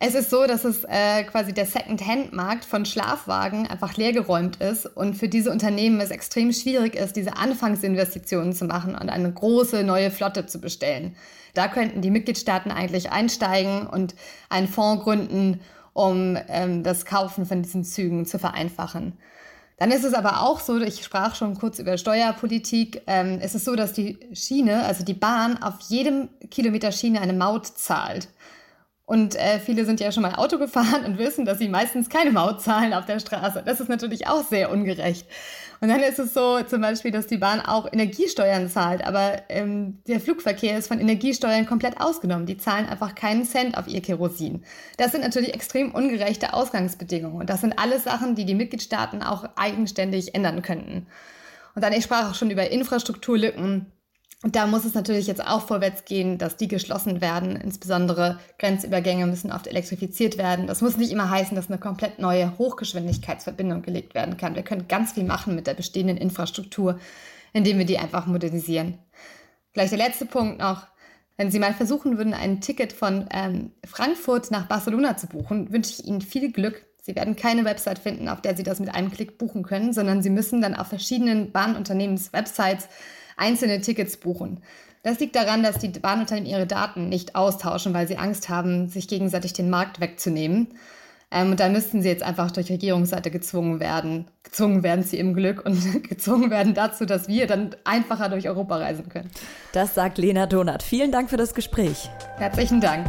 [0.00, 5.14] Es ist so, dass es äh, quasi der Second-Hand-Markt von Schlafwagen einfach leergeräumt ist und
[5.14, 10.12] für diese Unternehmen es extrem schwierig ist, diese Anfangsinvestitionen zu machen und eine große neue
[10.12, 11.16] Flotte zu bestellen.
[11.58, 14.14] Da könnten die Mitgliedstaaten eigentlich einsteigen und
[14.48, 15.58] einen Fonds gründen,
[15.92, 19.14] um ähm, das Kaufen von diesen Zügen zu vereinfachen.
[19.76, 23.64] Dann ist es aber auch so, ich sprach schon kurz über Steuerpolitik, ähm, es ist
[23.64, 28.28] so, dass die Schiene, also die Bahn, auf jedem Kilometer Schiene eine Maut zahlt.
[29.08, 32.30] Und äh, viele sind ja schon mal Auto gefahren und wissen, dass sie meistens keine
[32.30, 33.62] Maut zahlen auf der Straße.
[33.64, 35.26] Das ist natürlich auch sehr ungerecht.
[35.80, 40.02] Und dann ist es so zum Beispiel, dass die Bahn auch Energiesteuern zahlt, aber ähm,
[40.06, 42.44] der Flugverkehr ist von Energiesteuern komplett ausgenommen.
[42.44, 44.62] Die zahlen einfach keinen Cent auf ihr Kerosin.
[44.98, 47.40] Das sind natürlich extrem ungerechte Ausgangsbedingungen.
[47.40, 51.06] Und das sind alles Sachen, die die Mitgliedstaaten auch eigenständig ändern könnten.
[51.74, 53.86] Und dann, ich sprach auch schon über Infrastrukturlücken
[54.44, 57.56] und da muss es natürlich jetzt auch vorwärts gehen, dass die geschlossen werden.
[57.56, 60.68] Insbesondere Grenzübergänge müssen oft elektrifiziert werden.
[60.68, 64.54] Das muss nicht immer heißen, dass eine komplett neue Hochgeschwindigkeitsverbindung gelegt werden kann.
[64.54, 67.00] Wir können ganz viel machen mit der bestehenden Infrastruktur,
[67.52, 68.98] indem wir die einfach modernisieren.
[69.72, 70.86] Vielleicht der letzte Punkt noch.
[71.36, 75.90] Wenn Sie mal versuchen würden, ein Ticket von ähm, Frankfurt nach Barcelona zu buchen, wünsche
[75.92, 76.84] ich Ihnen viel Glück.
[77.02, 80.22] Sie werden keine Website finden, auf der Sie das mit einem Klick buchen können, sondern
[80.22, 82.88] Sie müssen dann auf verschiedenen Bahnunternehmens-Websites
[83.38, 84.62] einzelne Tickets buchen.
[85.02, 89.08] Das liegt daran, dass die Bahnunternehmen ihre Daten nicht austauschen, weil sie Angst haben, sich
[89.08, 90.68] gegenseitig den Markt wegzunehmen.
[91.30, 94.26] Ähm, und da müssten sie jetzt einfach durch Regierungsseite gezwungen werden.
[94.42, 98.76] Gezwungen werden sie im Glück und gezwungen werden dazu, dass wir dann einfacher durch Europa
[98.76, 99.30] reisen können.
[99.72, 100.82] Das sagt Lena Donat.
[100.82, 102.08] Vielen Dank für das Gespräch.
[102.38, 103.06] Herzlichen Dank.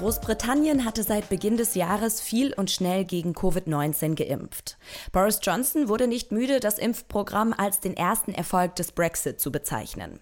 [0.00, 4.78] Großbritannien hatte seit Beginn des Jahres viel und schnell gegen Covid-19 geimpft.
[5.12, 10.18] Boris Johnson wurde nicht müde, das Impfprogramm als den ersten Erfolg des Brexit zu bezeichnen.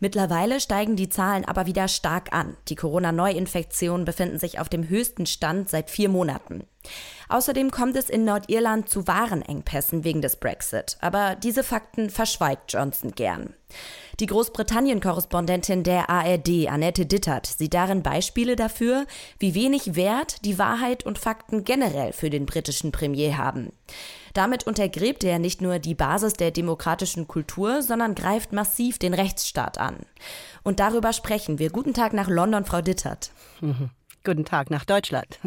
[0.00, 2.56] Mittlerweile steigen die Zahlen aber wieder stark an.
[2.68, 6.64] Die Corona-Neuinfektionen befinden sich auf dem höchsten Stand seit vier Monaten.
[7.28, 10.96] Außerdem kommt es in Nordirland zu Warenengpässen wegen des Brexit.
[11.00, 13.54] Aber diese Fakten verschweigt Johnson gern.
[14.20, 19.06] Die Großbritannien-Korrespondentin der ARD, Annette Dittert, sieht darin Beispiele dafür,
[19.38, 23.72] wie wenig Wert die Wahrheit und Fakten generell für den britischen Premier haben.
[24.36, 29.78] Damit untergräbt er nicht nur die Basis der demokratischen Kultur, sondern greift massiv den Rechtsstaat
[29.78, 29.96] an.
[30.62, 31.70] Und darüber sprechen wir.
[31.70, 33.30] Guten Tag nach London, Frau Dittert.
[33.62, 33.88] Mhm.
[34.24, 35.38] Guten Tag nach Deutschland.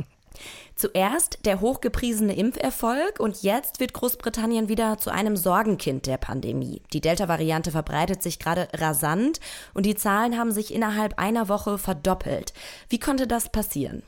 [0.74, 6.82] Zuerst der hochgepriesene Impferfolg und jetzt wird Großbritannien wieder zu einem Sorgenkind der Pandemie.
[6.92, 9.40] Die Delta-Variante verbreitet sich gerade rasant
[9.76, 12.54] und die Zahlen haben sich innerhalb einer Woche verdoppelt.
[12.90, 14.02] Wie konnte das passieren?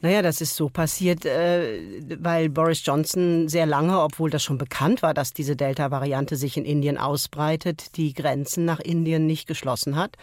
[0.00, 1.80] Naja, das ist so passiert, äh,
[2.20, 6.64] weil Boris Johnson sehr lange, obwohl das schon bekannt war, dass diese Delta-Variante sich in
[6.64, 10.16] Indien ausbreitet, die Grenzen nach Indien nicht geschlossen hat,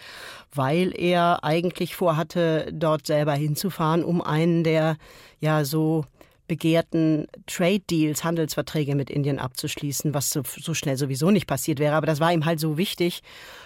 [0.53, 4.95] weil er eigentlich vorhatte, dort selber hinzufahren, um einen der
[5.41, 6.05] ja so
[6.47, 11.95] begehrten Trade Deals, Handelsverträge mit Indien abzuschließen, was so, so, schnell sowieso nicht passiert wäre.
[11.95, 13.23] Aber das war ihm halt so wichtig,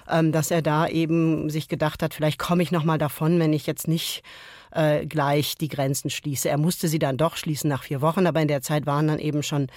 [0.09, 3.53] ähm, dass er da eben sich gedacht hat, vielleicht komme ich noch mal davon, wenn
[3.53, 4.23] ich jetzt nicht
[4.71, 6.49] äh, gleich die Grenzen schließe.
[6.49, 9.19] Er musste sie dann doch schließen nach vier Wochen, aber in der Zeit waren dann
[9.19, 9.67] eben schon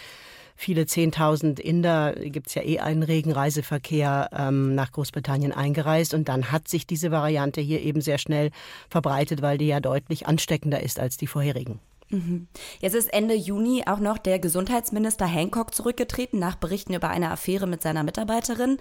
[0.56, 6.28] viele Zehntausend Inder, gibt es ja eh einen regen Reiseverkehr ähm, nach Großbritannien eingereist und
[6.28, 8.50] dann hat sich diese Variante hier eben sehr schnell
[8.88, 11.80] verbreitet, weil die ja deutlich ansteckender ist als die vorherigen.
[12.10, 12.46] Mhm.
[12.80, 17.66] Jetzt ist Ende Juni auch noch der Gesundheitsminister Hancock zurückgetreten nach Berichten über eine Affäre
[17.66, 18.78] mit seiner Mitarbeiterin.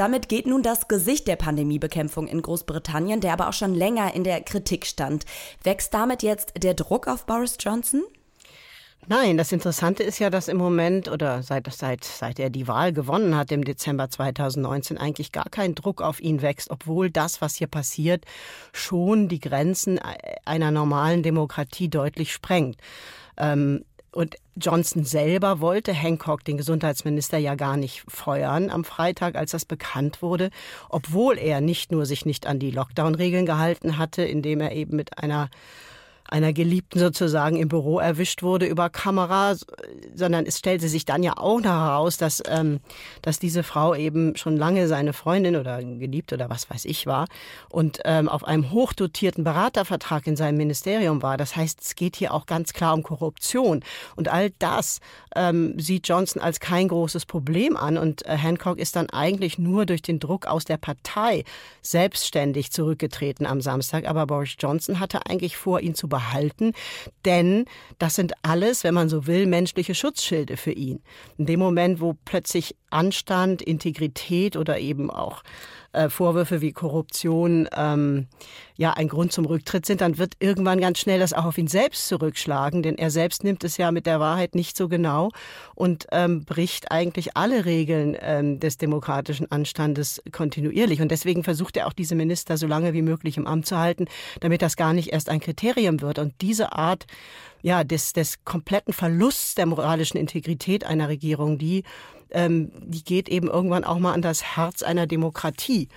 [0.00, 4.24] Damit geht nun das Gesicht der Pandemiebekämpfung in Großbritannien, der aber auch schon länger in
[4.24, 5.26] der Kritik stand.
[5.62, 8.04] Wächst damit jetzt der Druck auf Boris Johnson?
[9.08, 12.94] Nein, das Interessante ist ja, dass im Moment oder seit, seit, seit er die Wahl
[12.94, 17.56] gewonnen hat im Dezember 2019 eigentlich gar kein Druck auf ihn wächst, obwohl das, was
[17.56, 18.24] hier passiert,
[18.72, 20.00] schon die Grenzen
[20.46, 22.78] einer normalen Demokratie deutlich sprengt.
[23.36, 29.52] Ähm, und Johnson selber wollte Hancock, den Gesundheitsminister, ja gar nicht feuern am Freitag, als
[29.52, 30.50] das bekannt wurde,
[30.88, 35.18] obwohl er nicht nur sich nicht an die Lockdown-Regeln gehalten hatte, indem er eben mit
[35.18, 35.48] einer
[36.30, 39.56] einer Geliebten sozusagen im Büro erwischt wurde über Kamera,
[40.14, 42.78] sondern es stellte sich dann ja auch noch heraus, dass, ähm,
[43.20, 47.26] dass diese Frau eben schon lange seine Freundin oder Geliebte oder was weiß ich war
[47.68, 51.36] und ähm, auf einem hochdotierten Beratervertrag in seinem Ministerium war.
[51.36, 53.82] Das heißt, es geht hier auch ganz klar um Korruption.
[54.14, 55.00] Und all das
[55.34, 57.98] ähm, sieht Johnson als kein großes Problem an.
[57.98, 61.44] Und äh, Hancock ist dann eigentlich nur durch den Druck aus der Partei
[61.82, 64.06] selbstständig zurückgetreten am Samstag.
[64.06, 66.72] Aber Boris Johnson hatte eigentlich vor, ihn zu behalten behalten,
[67.24, 67.64] denn
[67.98, 71.00] das sind alles, wenn man so will, menschliche Schutzschilde für ihn.
[71.38, 75.42] In dem Moment, wo plötzlich Anstand, Integrität oder eben auch
[75.92, 78.26] äh, Vorwürfe wie Korruption ähm,
[78.76, 81.66] ja ein Grund zum Rücktritt sind, dann wird irgendwann ganz schnell das auch auf ihn
[81.66, 85.30] selbst zurückschlagen, denn er selbst nimmt es ja mit der Wahrheit nicht so genau
[85.74, 91.00] und ähm, bricht eigentlich alle Regeln ähm, des demokratischen Anstandes kontinuierlich.
[91.00, 94.06] Und deswegen versucht er auch diese Minister so lange wie möglich im Amt zu halten,
[94.40, 96.18] damit das gar nicht erst ein Kriterium wird.
[96.18, 97.06] Und diese Art
[97.62, 101.84] ja, des, des kompletten Verlusts der moralischen Integrität einer Regierung, die
[102.32, 105.88] ähm, die geht eben irgendwann auch mal an das Herz einer Demokratie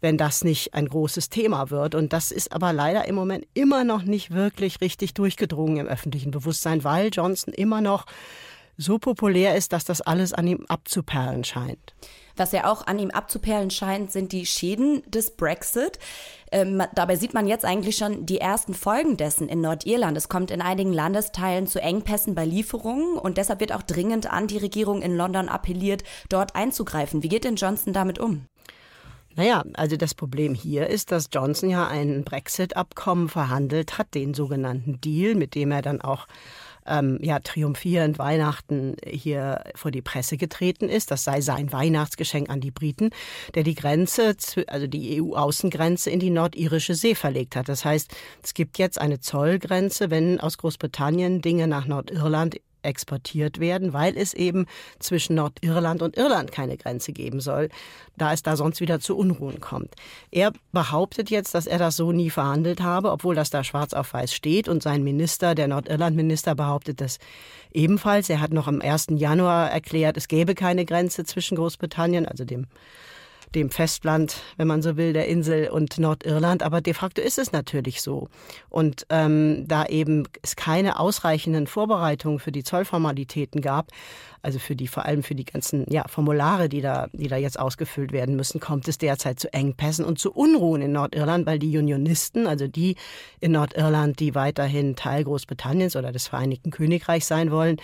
[0.00, 1.94] wenn das nicht ein großes Thema wird.
[1.94, 6.30] Und das ist aber leider im Moment immer noch nicht wirklich richtig durchgedrungen im öffentlichen
[6.30, 8.06] Bewusstsein, weil Johnson immer noch
[8.80, 11.94] so populär ist, dass das alles an ihm abzuperlen scheint.
[12.36, 15.98] Was ja auch an ihm abzuperlen scheint, sind die Schäden des Brexit.
[16.50, 20.16] Ähm, dabei sieht man jetzt eigentlich schon die ersten Folgen dessen in Nordirland.
[20.16, 24.46] Es kommt in einigen Landesteilen zu Engpässen bei Lieferungen und deshalb wird auch dringend an
[24.46, 27.22] die Regierung in London appelliert, dort einzugreifen.
[27.22, 28.46] Wie geht denn Johnson damit um?
[29.36, 35.00] Naja, also das Problem hier ist, dass Johnson ja ein Brexit-Abkommen verhandelt hat, den sogenannten
[35.00, 36.26] Deal, mit dem er dann auch
[36.90, 41.10] ähm, ja, triumphierend Weihnachten hier vor die Presse getreten ist.
[41.10, 43.10] Das sei sein Weihnachtsgeschenk an die Briten,
[43.54, 47.68] der die Grenze, also die EU-Außengrenze in die nordirische See verlegt hat.
[47.68, 53.92] Das heißt, es gibt jetzt eine Zollgrenze, wenn aus Großbritannien Dinge nach Nordirland exportiert werden,
[53.92, 54.66] weil es eben
[54.98, 57.68] zwischen Nordirland und Irland keine Grenze geben soll,
[58.16, 59.94] da es da sonst wieder zu Unruhen kommt.
[60.30, 64.12] Er behauptet jetzt, dass er das so nie verhandelt habe, obwohl das da schwarz auf
[64.12, 67.18] weiß steht und sein Minister, der Nordirland-Minister, behauptet das
[67.72, 68.30] ebenfalls.
[68.30, 69.08] Er hat noch am 1.
[69.16, 72.66] Januar erklärt, es gäbe keine Grenze zwischen Großbritannien, also dem
[73.54, 76.62] dem Festland, wenn man so will, der Insel und Nordirland.
[76.62, 78.28] Aber de facto ist es natürlich so.
[78.68, 83.88] Und ähm, da eben es keine ausreichenden Vorbereitungen für die Zollformalitäten gab,
[84.42, 87.58] also für die, vor allem für die ganzen ja, Formulare, die da, die da jetzt
[87.58, 91.76] ausgefüllt werden müssen, kommt es derzeit zu Engpässen und zu Unruhen in Nordirland, weil die
[91.76, 92.96] Unionisten, also die
[93.40, 97.76] in Nordirland, die weiterhin Teil Großbritanniens oder des Vereinigten Königreichs sein wollen,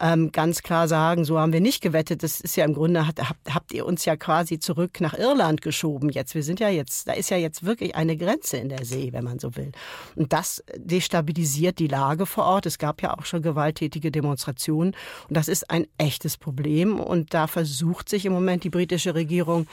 [0.00, 2.22] ähm, ganz klar sagen, so haben wir nicht gewettet.
[2.22, 3.20] Das ist ja im Grunde, habt,
[3.52, 6.34] habt ihr uns ja quasi zurück nach Irland geschoben jetzt.
[6.34, 9.24] Wir sind ja jetzt, da ist ja jetzt wirklich eine Grenze in der See, wenn
[9.24, 9.72] man so will.
[10.16, 12.66] Und das destabilisiert die Lage vor Ort.
[12.66, 14.94] Es gab ja auch schon gewalttätige Demonstrationen.
[15.28, 16.98] Und das ist ein echtes Problem.
[16.98, 19.66] Und da versucht sich im Moment die britische Regierung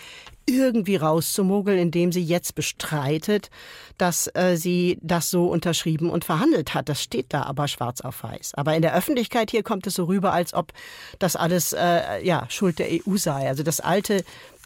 [0.47, 3.49] irgendwie rauszumogeln, indem sie jetzt bestreitet,
[3.97, 6.89] dass äh, sie das so unterschrieben und verhandelt hat.
[6.89, 8.53] Das steht da aber schwarz auf weiß.
[8.55, 10.71] Aber in der Öffentlichkeit hier kommt es so rüber, als ob
[11.19, 13.47] das alles äh, ja Schuld der EU sei.
[13.47, 14.23] Also das alte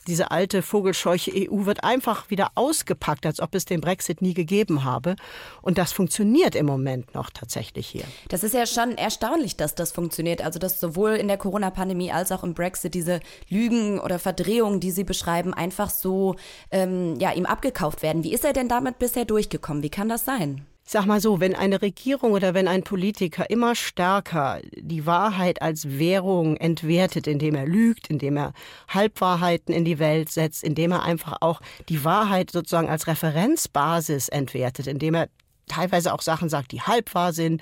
[0.07, 4.83] diese alte vogelscheuche EU wird einfach wieder ausgepackt, als ob es den Brexit nie gegeben
[4.83, 5.15] habe.
[5.61, 8.03] Und das funktioniert im Moment noch tatsächlich hier.
[8.29, 10.43] Das ist ja schon erstaunlich, dass das funktioniert.
[10.43, 14.91] Also, dass sowohl in der Corona-Pandemie als auch im Brexit diese Lügen oder Verdrehungen, die
[14.91, 16.35] Sie beschreiben, einfach so
[16.71, 18.23] ähm, ja, ihm abgekauft werden.
[18.23, 19.83] Wie ist er denn damit bisher durchgekommen?
[19.83, 20.65] Wie kann das sein?
[20.93, 25.97] Sag mal so, wenn eine Regierung oder wenn ein Politiker immer stärker die Wahrheit als
[25.97, 28.51] Währung entwertet, indem er lügt, indem er
[28.89, 34.87] Halbwahrheiten in die Welt setzt, indem er einfach auch die Wahrheit sozusagen als Referenzbasis entwertet,
[34.87, 35.29] indem er
[35.67, 37.61] teilweise auch Sachen sagt, die halb wahr sind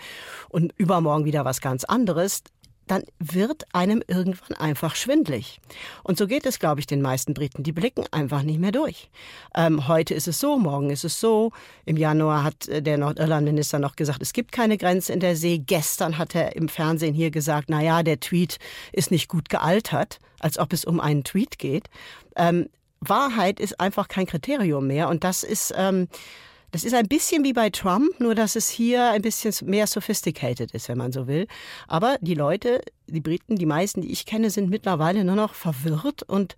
[0.49, 2.41] und übermorgen wieder was ganz anderes,
[2.89, 5.61] dann wird einem irgendwann einfach schwindlig.
[6.03, 7.61] Und so geht es, glaube ich, den meisten Briten.
[7.61, 9.09] Die blicken einfach nicht mehr durch.
[9.55, 11.51] Ähm, heute ist es so, morgen ist es so.
[11.85, 15.59] Im Januar hat äh, der Nordirlandminister noch gesagt, es gibt keine Grenze in der See.
[15.59, 18.57] Gestern hat er im Fernsehen hier gesagt, na ja, der Tweet
[18.91, 21.89] ist nicht gut gealtert, als ob es um einen Tweet geht.
[22.35, 22.69] Ähm,
[23.01, 25.09] Wahrheit ist einfach kein Kriterium mehr.
[25.09, 26.07] Und das ist, ähm,
[26.71, 30.71] das ist ein bisschen wie bei Trump, nur dass es hier ein bisschen mehr sophisticated
[30.71, 31.47] ist, wenn man so will.
[31.87, 36.23] Aber die Leute, die Briten, die meisten, die ich kenne, sind mittlerweile nur noch verwirrt
[36.23, 36.55] und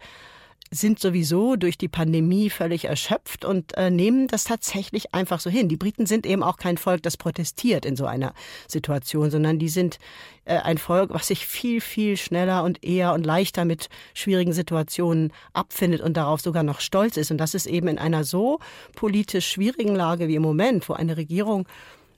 [0.74, 5.68] sind sowieso durch die Pandemie völlig erschöpft und äh, nehmen das tatsächlich einfach so hin.
[5.68, 8.34] Die Briten sind eben auch kein Volk, das protestiert in so einer
[8.70, 10.00] Situation, sondern die sind
[10.46, 15.34] äh, ein Volk, was sich viel, viel schneller und eher und leichter mit schwierigen Situationen
[15.52, 17.32] abfindet und darauf sogar noch stolz ist.
[17.32, 18.60] Und das ist eben in einer so
[18.96, 21.68] politisch schwierigen Lage wie im Moment, wo eine Regierung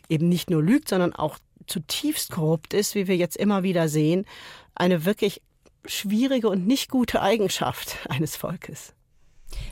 [0.09, 4.25] eben nicht nur lügt, sondern auch zutiefst korrupt ist, wie wir jetzt immer wieder sehen,
[4.75, 5.41] eine wirklich
[5.85, 8.93] schwierige und nicht gute Eigenschaft eines Volkes.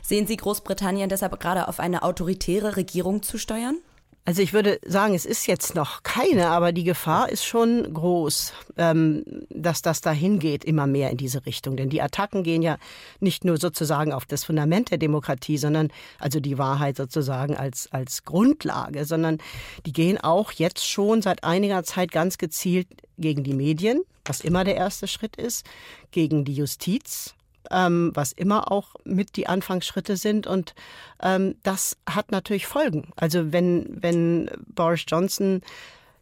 [0.02, 3.78] Sehen Sie Großbritannien deshalb gerade auf eine autoritäre Regierung zu steuern?
[4.24, 8.52] Also ich würde sagen, es ist jetzt noch keine, aber die Gefahr ist schon groß,
[8.76, 11.76] ähm, dass das dahin geht, immer mehr in diese Richtung.
[11.76, 12.78] Denn die Attacken gehen ja
[13.18, 15.88] nicht nur sozusagen auf das Fundament der Demokratie, sondern
[16.20, 19.38] also die Wahrheit sozusagen als, als Grundlage, sondern
[19.86, 22.86] die gehen auch jetzt schon seit einiger Zeit ganz gezielt
[23.18, 25.66] gegen die Medien, was immer der erste Schritt ist,
[26.12, 27.34] gegen die Justiz,
[27.70, 30.46] ähm, was immer auch mit die Anfangsschritte sind.
[30.46, 30.74] Und
[31.22, 33.10] ähm, das hat natürlich Folgen.
[33.16, 35.60] Also wenn, wenn Boris Johnson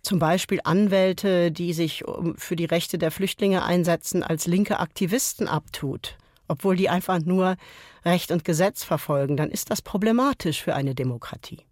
[0.02, 2.04] zum Beispiel Anwälte, die sich
[2.36, 6.16] für die Rechte der Flüchtlinge einsetzen, als linke Aktivisten abtut,
[6.48, 7.56] obwohl die einfach nur
[8.04, 11.64] Recht und Gesetz verfolgen, dann ist das problematisch für eine Demokratie.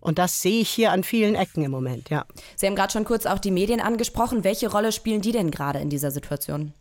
[0.00, 2.24] Und das sehe ich hier an vielen Ecken im Moment, ja.
[2.56, 4.44] Sie haben gerade schon kurz auch die Medien angesprochen.
[4.44, 6.72] Welche Rolle spielen die denn gerade in dieser Situation?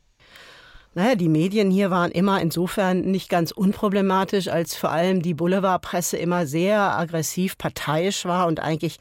[0.99, 6.17] Naja, die Medien hier waren immer insofern nicht ganz unproblematisch, als vor allem die Boulevardpresse
[6.17, 8.97] immer sehr aggressiv parteiisch war und eigentlich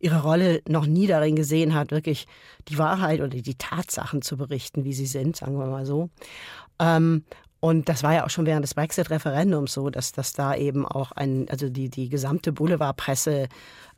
[0.00, 2.26] ihre Rolle noch nie darin gesehen hat, wirklich
[2.68, 6.08] die Wahrheit oder die Tatsachen zu berichten, wie sie sind, sagen wir mal so.
[6.78, 7.22] Ähm,
[7.60, 11.12] und das war ja auch schon während des Brexit-Referendums so, dass, dass da eben auch
[11.12, 13.48] ein, also die, die gesamte Boulevardpresse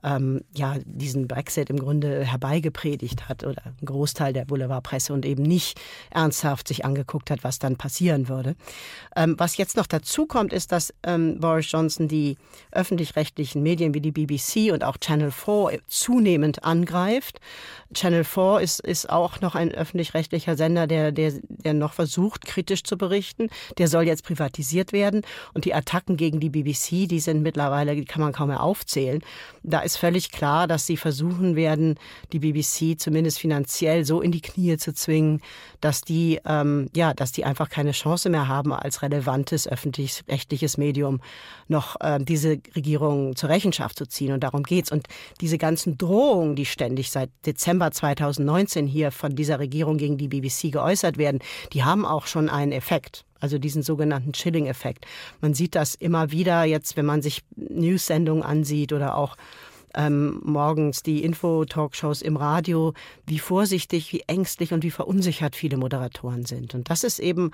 [0.04, 5.42] ähm, ja diesen Brexit im Grunde herbeigepredigt hat oder ein Großteil der Boulevardpresse und eben
[5.42, 8.54] nicht ernsthaft sich angeguckt hat, was dann passieren würde.
[9.16, 12.36] Ähm, was jetzt noch dazu kommt, ist, dass ähm, Boris Johnson die
[12.70, 17.40] öffentlich-rechtlichen Medien wie die BBC und auch Channel 4 zunehmend angreift.
[17.94, 22.84] Channel 4 ist, ist auch noch ein öffentlich-rechtlicher Sender, der, der, der noch versucht, kritisch
[22.84, 23.48] zu berichten.
[23.78, 25.22] Der soll jetzt privatisiert werden.
[25.54, 29.22] Und die Attacken gegen die BBC, die sind mittlerweile, die kann man kaum mehr aufzählen.
[29.62, 31.94] Da ist ist völlig klar, dass sie versuchen werden,
[32.32, 35.40] die BBC zumindest finanziell so in die Knie zu zwingen,
[35.80, 41.20] dass die, ähm, ja, dass die einfach keine Chance mehr haben, als relevantes öffentlich-rechtliches Medium
[41.68, 44.32] noch äh, diese Regierung zur Rechenschaft zu ziehen.
[44.32, 44.90] Und darum geht's.
[44.90, 45.06] Und
[45.40, 50.72] diese ganzen Drohungen, die ständig seit Dezember 2019 hier von dieser Regierung gegen die BBC
[50.72, 51.38] geäußert werden,
[51.72, 55.04] die haben auch schon einen Effekt also diesen sogenannten Chilling-Effekt.
[55.42, 59.36] Man sieht das immer wieder jetzt, wenn man sich News-Sendungen ansieht oder auch
[59.94, 62.94] ähm, morgens die Info-Talkshows im Radio,
[63.26, 66.74] wie vorsichtig, wie ängstlich und wie verunsichert viele Moderatoren sind.
[66.74, 67.50] Und das ist eben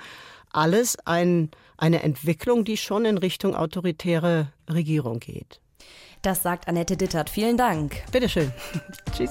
[0.53, 5.61] alles ein, eine Entwicklung, die schon in Richtung autoritäre Regierung geht.
[6.22, 7.31] Das sagt Annette Dittert.
[7.31, 8.03] Vielen Dank.
[8.12, 8.53] Bitteschön.
[9.16, 9.31] Tschüss.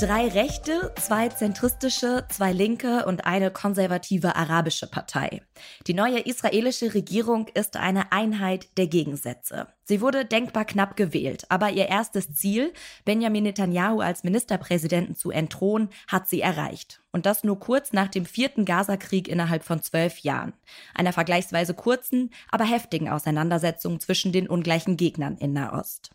[0.00, 5.42] Drei rechte, zwei zentristische, zwei linke und eine konservative arabische Partei.
[5.86, 9.66] Die neue israelische Regierung ist eine Einheit der Gegensätze.
[9.84, 12.72] Sie wurde denkbar knapp gewählt, aber ihr erstes Ziel,
[13.04, 17.02] Benjamin Netanyahu als Ministerpräsidenten zu entthronen, hat sie erreicht.
[17.12, 20.54] Und das nur kurz nach dem vierten Gazakrieg innerhalb von zwölf Jahren.
[20.94, 26.10] Einer vergleichsweise kurzen, aber heftigen Auseinandersetzung zwischen den ungleichen Gegnern in Nahost.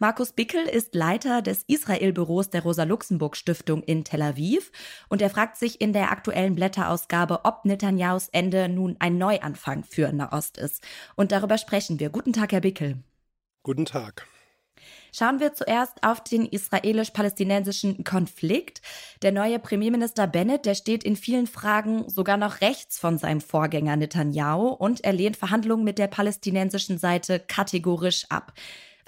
[0.00, 4.70] Markus Bickel ist Leiter des Israel-Büros der Rosa-Luxemburg-Stiftung in Tel Aviv
[5.08, 10.12] und er fragt sich in der aktuellen Blätterausgabe, ob Netanyahus Ende nun ein Neuanfang für
[10.12, 10.84] Nahost ist.
[11.16, 12.10] Und darüber sprechen wir.
[12.10, 12.98] Guten Tag, Herr Bickel.
[13.64, 14.28] Guten Tag.
[15.12, 18.82] Schauen wir zuerst auf den israelisch-palästinensischen Konflikt.
[19.22, 23.96] Der neue Premierminister Bennett, der steht in vielen Fragen sogar noch rechts von seinem Vorgänger
[23.96, 28.52] Netanyahu und er lehnt Verhandlungen mit der palästinensischen Seite kategorisch ab.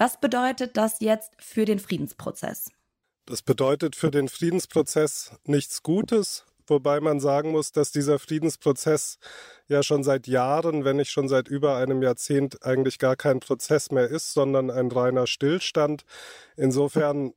[0.01, 2.71] Was bedeutet das jetzt für den Friedensprozess?
[3.27, 9.19] Das bedeutet für den Friedensprozess nichts Gutes, wobei man sagen muss, dass dieser Friedensprozess
[9.69, 13.91] ja schon seit Jahren, wenn nicht schon seit über einem Jahrzehnt, eigentlich gar kein Prozess
[13.91, 16.05] mehr ist, sondern ein reiner Stillstand.
[16.57, 17.35] Insofern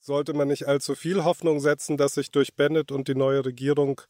[0.00, 4.00] sollte man nicht allzu viel Hoffnung setzen, dass sich durch Bennett und die neue Regierung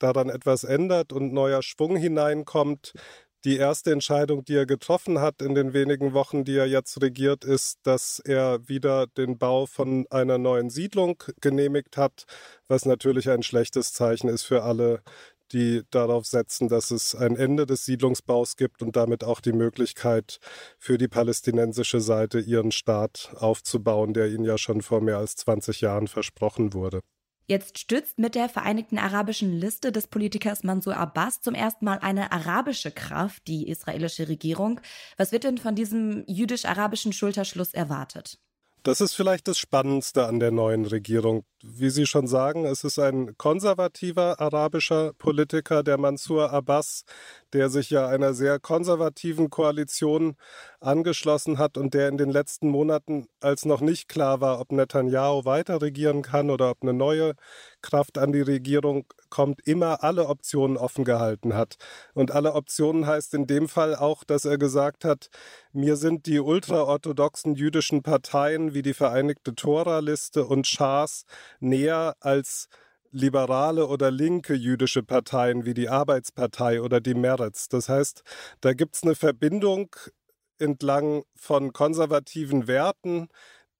[0.00, 2.94] daran etwas ändert und neuer Schwung hineinkommt.
[3.46, 7.44] Die erste Entscheidung, die er getroffen hat in den wenigen Wochen, die er jetzt regiert,
[7.44, 12.24] ist, dass er wieder den Bau von einer neuen Siedlung genehmigt hat,
[12.66, 15.00] was natürlich ein schlechtes Zeichen ist für alle,
[15.52, 20.38] die darauf setzen, dass es ein Ende des Siedlungsbaus gibt und damit auch die Möglichkeit
[20.80, 25.82] für die palästinensische Seite ihren Staat aufzubauen, der ihnen ja schon vor mehr als 20
[25.82, 27.00] Jahren versprochen wurde.
[27.48, 32.32] Jetzt stützt mit der Vereinigten Arabischen Liste des Politikers Mansour Abbas zum ersten Mal eine
[32.32, 34.80] arabische Kraft, die israelische Regierung.
[35.16, 38.40] Was wird denn von diesem jüdisch-arabischen Schulterschluss erwartet?
[38.82, 41.44] Das ist vielleicht das Spannendste an der neuen Regierung.
[41.60, 47.04] Wie Sie schon sagen, es ist ein konservativer arabischer Politiker, der Mansour Abbas,
[47.56, 50.36] der sich ja einer sehr konservativen Koalition
[50.78, 55.46] angeschlossen hat und der in den letzten Monaten, als noch nicht klar war, ob Netanyahu
[55.46, 57.32] weiter regieren kann oder ob eine neue
[57.80, 61.76] Kraft an die Regierung kommt, immer alle Optionen offen gehalten hat.
[62.12, 65.30] Und alle Optionen heißt in dem Fall auch, dass er gesagt hat,
[65.72, 71.24] mir sind die ultraorthodoxen jüdischen Parteien wie die Vereinigte Tora-Liste und Schas
[71.58, 72.68] näher als
[73.16, 77.68] liberale oder linke jüdische Parteien wie die Arbeitspartei oder die Meretz.
[77.68, 78.22] Das heißt,
[78.60, 79.94] da gibt es eine Verbindung
[80.58, 83.28] entlang von konservativen Werten,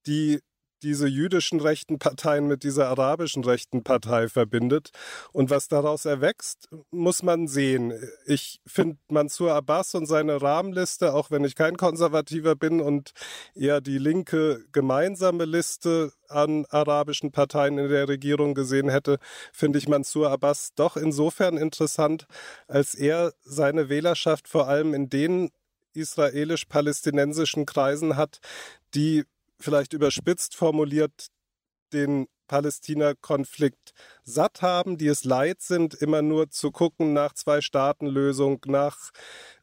[0.07, 0.41] die
[0.83, 4.91] diese jüdischen rechten Parteien mit dieser arabischen rechten Partei verbindet.
[5.33, 7.93] Und was daraus erwächst, muss man sehen.
[8.27, 13.13] Ich finde Mansour Abbas und seine Rahmenliste, auch wenn ich kein Konservativer bin und
[13.55, 19.19] eher die linke gemeinsame Liste an arabischen Parteien in der Regierung gesehen hätte,
[19.53, 22.27] finde ich Mansour Abbas doch insofern interessant,
[22.69, 25.51] als er seine Wählerschaft vor allem in den
[25.95, 28.39] israelisch-palästinensischen Kreisen hat,
[28.95, 29.25] die
[29.61, 31.29] vielleicht überspitzt formuliert
[31.93, 33.93] den Palästina-Konflikt
[34.25, 39.11] satt haben, die es leid sind, immer nur zu gucken nach Zwei-Staaten-Lösung, nach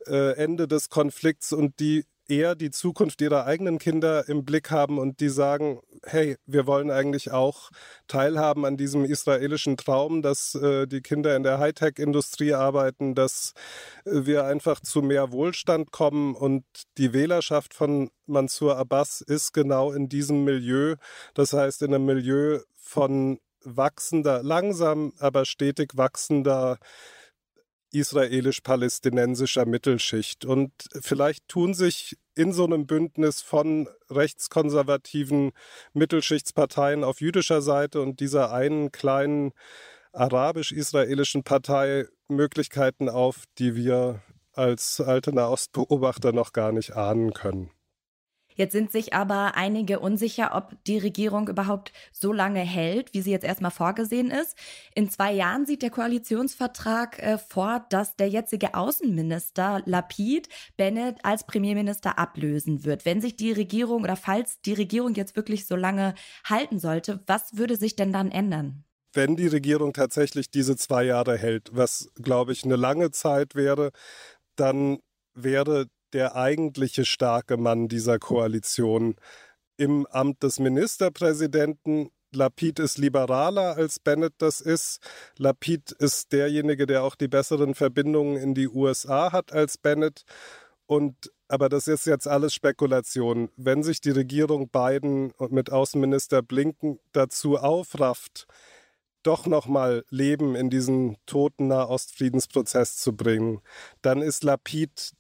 [0.06, 4.98] äh, Ende des Konflikts und die eher die Zukunft ihrer eigenen Kinder im Blick haben
[4.98, 7.70] und die sagen, hey, wir wollen eigentlich auch
[8.08, 13.54] teilhaben an diesem israelischen Traum, dass äh, die Kinder in der Hightech-Industrie arbeiten, dass
[14.06, 16.64] äh, wir einfach zu mehr Wohlstand kommen und
[16.98, 20.96] die Wählerschaft von Mansour Abbas ist genau in diesem Milieu,
[21.34, 26.78] das heißt in einem Milieu von wachsender, langsam, aber stetig wachsender
[27.94, 30.46] israelisch-palästinensischer Mittelschicht.
[30.46, 30.72] Und
[31.02, 35.52] vielleicht tun sich in so einem Bündnis von rechtskonservativen
[35.94, 39.54] Mittelschichtsparteien auf jüdischer Seite und dieser einen kleinen
[40.12, 44.22] arabisch-israelischen Partei Möglichkeiten auf, die wir
[44.54, 47.72] als alte Nahostbeobachter noch gar nicht ahnen können.
[48.56, 53.32] Jetzt sind sich aber einige unsicher, ob die Regierung überhaupt so lange hält, wie sie
[53.32, 54.56] jetzt erstmal vorgesehen ist.
[54.96, 61.46] In zwei Jahren sieht der Koalitionsvertrag äh, vor, dass der jetzige Außenminister Lapid Bennett als
[61.46, 63.06] Premierminister ablösen wird.
[63.06, 67.58] Wenn sich die Regierung oder falls die Regierung jetzt wirklich so lange halten sollte, was
[67.58, 68.84] würde sich denn dann ändern?
[69.14, 73.92] Wenn die Regierung tatsächlich diese zwei Jahre hält, was, glaube ich, eine lange Zeit wäre,
[74.56, 75.00] dann
[75.36, 79.16] wäre der eigentliche starke Mann dieser Koalition
[79.78, 82.12] im Amt des Ministerpräsidenten.
[82.32, 85.00] Lapid ist liberaler als Bennett das ist.
[85.38, 90.24] Lapid ist derjenige, der auch die besseren Verbindungen in die USA hat als Bennett.
[90.86, 93.50] Und aber das ist jetzt alles Spekulation.
[93.58, 98.48] Wenn sich die Regierung Biden mit Außenminister Blinken dazu aufrafft,
[99.22, 103.62] doch nochmal Leben in diesen toten Nahostfriedensprozess zu bringen,
[104.02, 105.14] dann ist Lapid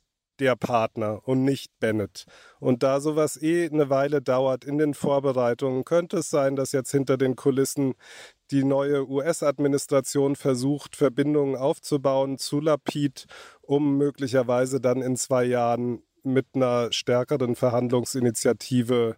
[0.44, 2.26] der Partner und nicht Bennett.
[2.60, 6.92] Und da sowas eh eine Weile dauert in den Vorbereitungen, könnte es sein, dass jetzt
[6.92, 7.94] hinter den Kulissen
[8.52, 13.26] die neue US-Administration versucht, Verbindungen aufzubauen zu Lapid,
[13.62, 19.16] um möglicherweise dann in zwei Jahren mit einer stärkeren Verhandlungsinitiative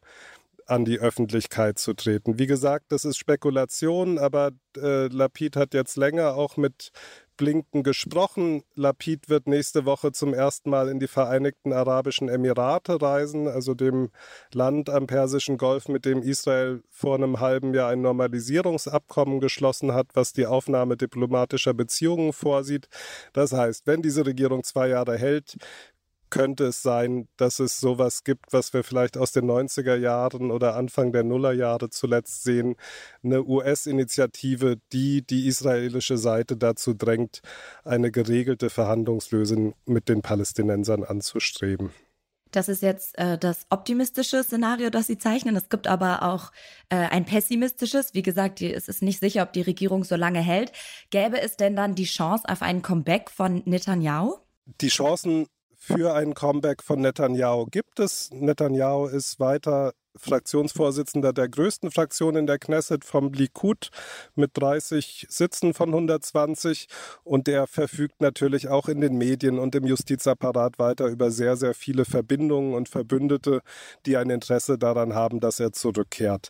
[0.66, 2.40] an die Öffentlichkeit zu treten.
[2.40, 6.92] Wie gesagt, das ist Spekulation, aber äh, Lapid hat jetzt länger auch mit
[7.38, 8.64] Blinken gesprochen.
[8.76, 14.10] Lapid wird nächste Woche zum ersten Mal in die Vereinigten Arabischen Emirate reisen, also dem
[14.54, 20.08] Land am Persischen Golf, mit dem Israel vor einem halben Jahr ein Normalisierungsabkommen geschlossen hat,
[20.14, 22.88] was die Aufnahme diplomatischer Beziehungen vorsieht.
[23.34, 25.58] Das heißt, wenn diese Regierung zwei Jahre hält,
[26.30, 30.76] könnte es sein, dass es sowas gibt, was wir vielleicht aus den 90er Jahren oder
[30.76, 32.76] Anfang der Nullerjahre zuletzt sehen,
[33.24, 37.42] eine US-Initiative, die die israelische Seite dazu drängt,
[37.84, 41.92] eine geregelte Verhandlungslösung mit den Palästinensern anzustreben.
[42.52, 45.58] Das ist jetzt äh, das optimistische Szenario, das Sie zeichnen.
[45.58, 46.52] Es gibt aber auch
[46.88, 48.14] äh, ein pessimistisches.
[48.14, 50.72] Wie gesagt, die, es ist nicht sicher, ob die Regierung so lange hält.
[51.10, 54.38] Gäbe es denn dann die Chance auf einen Comeback von Netanyahu?
[54.80, 55.48] Die Chancen
[55.88, 58.32] für ein Comeback von Netanyahu gibt es.
[58.32, 63.90] Netanyahu ist weiter Fraktionsvorsitzender der größten Fraktion in der Knesset vom Likud
[64.34, 66.88] mit 30 Sitzen von 120
[67.24, 71.76] und der verfügt natürlich auch in den Medien und im Justizapparat weiter über sehr, sehr
[71.76, 73.62] viele Verbindungen und Verbündete,
[74.08, 76.50] die ein Interesse daran haben, dass er zurückkehrt.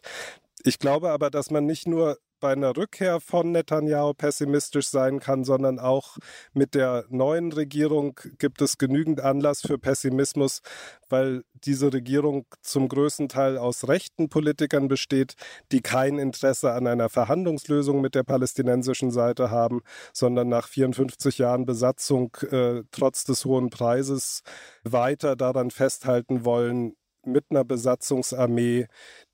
[0.63, 5.43] Ich glaube aber, dass man nicht nur bei einer Rückkehr von Netanyahu pessimistisch sein kann,
[5.43, 6.19] sondern auch
[6.53, 10.61] mit der neuen Regierung gibt es genügend Anlass für Pessimismus,
[11.09, 15.33] weil diese Regierung zum größten Teil aus rechten Politikern besteht,
[15.71, 19.81] die kein Interesse an einer Verhandlungslösung mit der palästinensischen Seite haben,
[20.13, 24.43] sondern nach 54 Jahren Besatzung äh, trotz des hohen Preises
[24.83, 26.93] weiter daran festhalten wollen,
[27.23, 28.85] mit einer Besatzungsarmee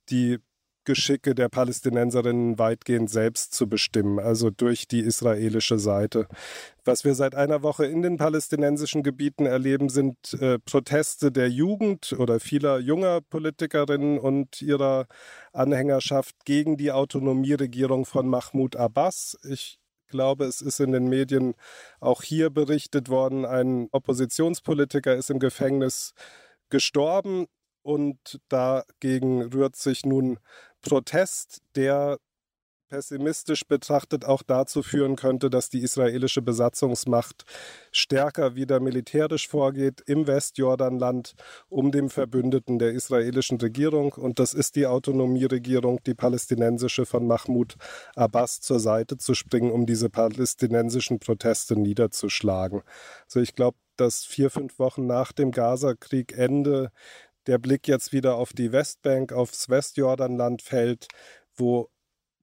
[0.10, 0.40] die
[0.86, 6.28] Geschicke der Palästinenserinnen weitgehend selbst zu bestimmen, also durch die israelische Seite.
[6.84, 12.14] Was wir seit einer Woche in den palästinensischen Gebieten erleben, sind äh, Proteste der Jugend
[12.18, 15.08] oder vieler junger Politikerinnen und ihrer
[15.54, 19.38] Anhängerschaft gegen die Autonomieregierung von Mahmoud Abbas.
[19.44, 21.56] Ich glaube, es ist in den Medien
[22.00, 26.14] auch hier berichtet worden, ein Oppositionspolitiker ist im Gefängnis
[26.70, 27.48] gestorben
[27.84, 30.40] und dagegen rührt sich nun
[30.82, 32.18] Protest, der
[32.92, 37.46] pessimistisch betrachtet auch dazu führen könnte, dass die israelische Besatzungsmacht
[37.94, 41.34] stärker wieder militärisch vorgeht im Westjordanland,
[41.70, 47.76] um dem Verbündeten der israelischen Regierung, und das ist die Autonomieregierung, die palästinensische von Mahmoud
[48.14, 52.82] Abbas, zur Seite zu springen, um diese palästinensischen Proteste niederzuschlagen.
[53.24, 56.92] Also ich glaube, dass vier, fünf Wochen nach dem Gaza-Krieg Ende
[57.48, 61.08] der Blick jetzt wieder auf die Westbank, aufs Westjordanland fällt,
[61.56, 61.90] wo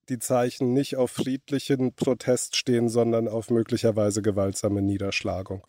[0.09, 5.66] die Zeichen nicht auf friedlichen Protest stehen, sondern auf möglicherweise gewaltsame Niederschlagung.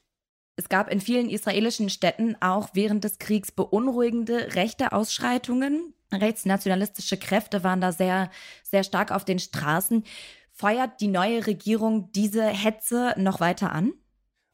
[0.55, 5.93] Es gab in vielen israelischen Städten auch während des Kriegs beunruhigende rechte Ausschreitungen.
[6.11, 8.30] Rechtsnationalistische Kräfte waren da sehr,
[8.63, 10.03] sehr stark auf den Straßen.
[10.51, 13.93] Feuert die neue Regierung diese Hetze noch weiter an?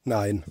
[0.04, 0.44] Nein.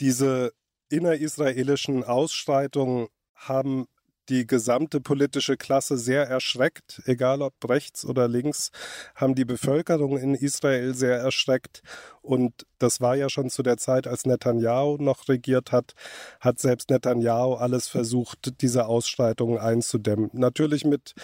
[0.00, 0.52] Diese
[0.90, 3.86] innerisraelischen Ausschreitungen haben
[4.28, 8.70] die gesamte politische Klasse sehr erschreckt, egal ob rechts oder links,
[9.16, 11.82] haben die Bevölkerung in Israel sehr erschreckt.
[12.22, 15.94] Und das war ja schon zu der Zeit, als Netanyahu noch regiert hat,
[16.38, 20.30] hat selbst Netanyahu alles versucht, diese Ausschreitungen einzudämmen.
[20.32, 21.14] Natürlich mit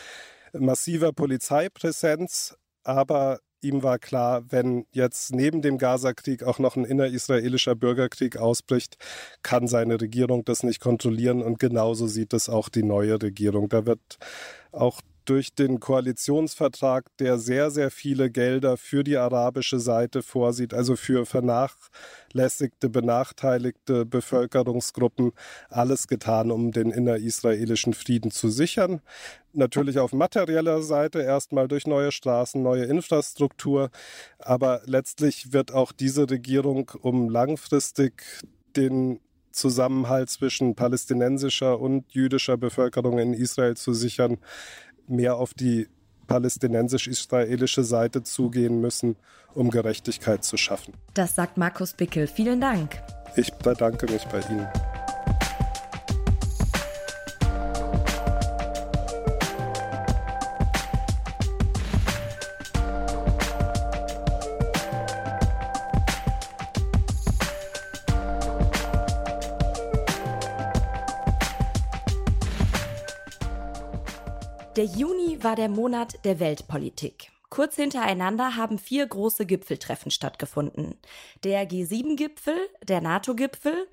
[0.52, 7.74] massiver Polizeipräsenz, aber ihm war klar, wenn jetzt neben dem Gaza-Krieg auch noch ein innerisraelischer
[7.74, 8.96] Bürgerkrieg ausbricht,
[9.42, 13.68] kann seine Regierung das nicht kontrollieren und genauso sieht es auch die neue Regierung.
[13.68, 14.18] Da wird
[14.72, 20.96] auch durch den Koalitionsvertrag, der sehr, sehr viele Gelder für die arabische Seite vorsieht, also
[20.96, 25.32] für vernachlässigte, benachteiligte Bevölkerungsgruppen,
[25.68, 29.02] alles getan, um den innerisraelischen Frieden zu sichern.
[29.52, 33.90] Natürlich auf materieller Seite erstmal durch neue Straßen, neue Infrastruktur,
[34.38, 38.22] aber letztlich wird auch diese Regierung, um langfristig
[38.76, 39.20] den
[39.56, 44.38] Zusammenhalt zwischen palästinensischer und jüdischer Bevölkerung in Israel zu sichern,
[45.08, 45.88] mehr auf die
[46.26, 49.16] palästinensisch-israelische Seite zugehen müssen,
[49.54, 50.94] um Gerechtigkeit zu schaffen.
[51.14, 52.26] Das sagt Markus Bickel.
[52.26, 53.00] Vielen Dank.
[53.36, 54.66] Ich bedanke mich bei Ihnen.
[74.76, 77.32] Der Juni war der Monat der Weltpolitik.
[77.48, 80.98] Kurz hintereinander haben vier große Gipfeltreffen stattgefunden.
[81.44, 83.88] Der G7-Gipfel, der NATO-Gipfel,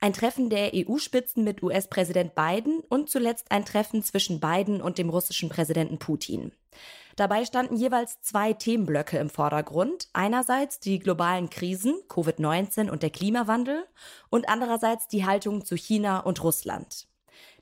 [0.00, 5.08] ein Treffen der EU-Spitzen mit US-Präsident Biden und zuletzt ein Treffen zwischen Biden und dem
[5.08, 6.50] russischen Präsidenten Putin.
[7.14, 10.08] Dabei standen jeweils zwei Themenblöcke im Vordergrund.
[10.14, 13.84] Einerseits die globalen Krisen, Covid-19 und der Klimawandel
[14.30, 17.06] und andererseits die Haltung zu China und Russland.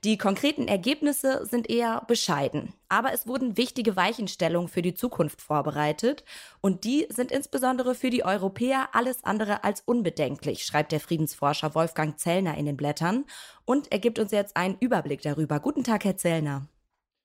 [0.03, 6.25] Die konkreten Ergebnisse sind eher bescheiden, aber es wurden wichtige Weichenstellungen für die Zukunft vorbereitet
[6.59, 12.19] und die sind insbesondere für die Europäer alles andere als unbedenklich, schreibt der Friedensforscher Wolfgang
[12.19, 13.23] Zellner in den Blättern
[13.63, 15.61] und er gibt uns jetzt einen Überblick darüber.
[15.61, 16.67] Guten Tag, Herr Zellner.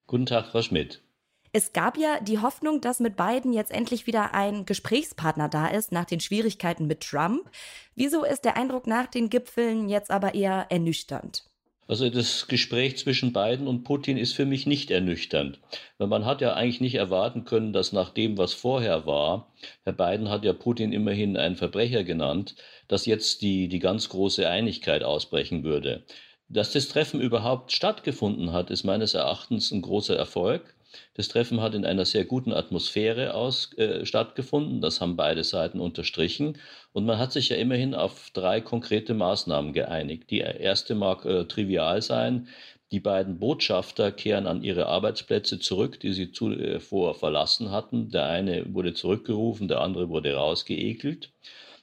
[0.07, 1.03] Guten Tag, Frau Schmidt.
[1.51, 5.91] Es gab ja die Hoffnung, dass mit Biden jetzt endlich wieder ein Gesprächspartner da ist
[5.91, 7.51] nach den Schwierigkeiten mit Trump.
[7.97, 11.48] Wieso ist der Eindruck nach den Gipfeln jetzt aber eher ernüchternd?
[11.89, 15.59] Also das Gespräch zwischen Biden und Putin ist für mich nicht ernüchternd.
[15.97, 19.95] Weil man hat ja eigentlich nicht erwarten können, dass nach dem, was vorher war, Herr
[19.95, 22.57] Biden hat ja Putin immerhin einen Verbrecher genannt,
[22.89, 26.05] dass jetzt die, die ganz große Einigkeit ausbrechen würde.
[26.51, 30.75] Dass das Treffen überhaupt stattgefunden hat, ist meines Erachtens ein großer Erfolg.
[31.15, 34.81] Das Treffen hat in einer sehr guten Atmosphäre aus, äh, stattgefunden.
[34.81, 36.59] Das haben beide Seiten unterstrichen.
[36.93, 40.31] Und man hat sich ja immerhin auf drei konkrete Maßnahmen geeinigt.
[40.31, 42.49] Die erste mag äh, trivial sein.
[42.91, 48.11] Die beiden Botschafter kehren an ihre Arbeitsplätze zurück, die sie zuvor verlassen hatten.
[48.11, 51.31] Der eine wurde zurückgerufen, der andere wurde rausgeekelt.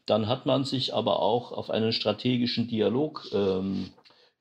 [0.07, 3.91] Dann hat man sich aber auch auf einen strategischen Dialog ähm,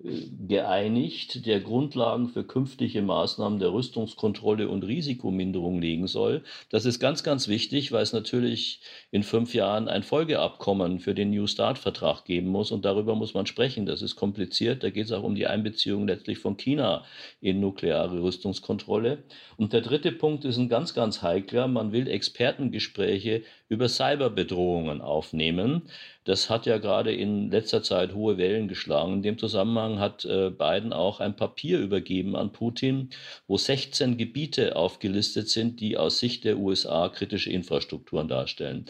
[0.00, 6.42] geeinigt, der Grundlagen für künftige Maßnahmen der Rüstungskontrolle und Risikominderung legen soll.
[6.68, 8.80] Das ist ganz, ganz wichtig, weil es natürlich
[9.12, 13.46] in fünf Jahren ein Folgeabkommen für den New Start-Vertrag geben muss und darüber muss man
[13.46, 13.86] sprechen.
[13.86, 14.82] Das ist kompliziert.
[14.82, 17.04] Da geht es auch um die Einbeziehung letztlich von China
[17.40, 19.22] in nukleare Rüstungskontrolle.
[19.56, 21.68] Und der dritte Punkt ist ein ganz, ganz heikler.
[21.68, 25.82] Man will Expertengespräche über Cyberbedrohungen aufnehmen.
[26.24, 29.14] Das hat ja gerade in letzter Zeit hohe Wellen geschlagen.
[29.14, 33.10] In dem Zusammenhang hat äh, Biden auch ein Papier übergeben an Putin,
[33.46, 38.86] wo 16 Gebiete aufgelistet sind, die aus Sicht der USA kritische Infrastrukturen darstellen.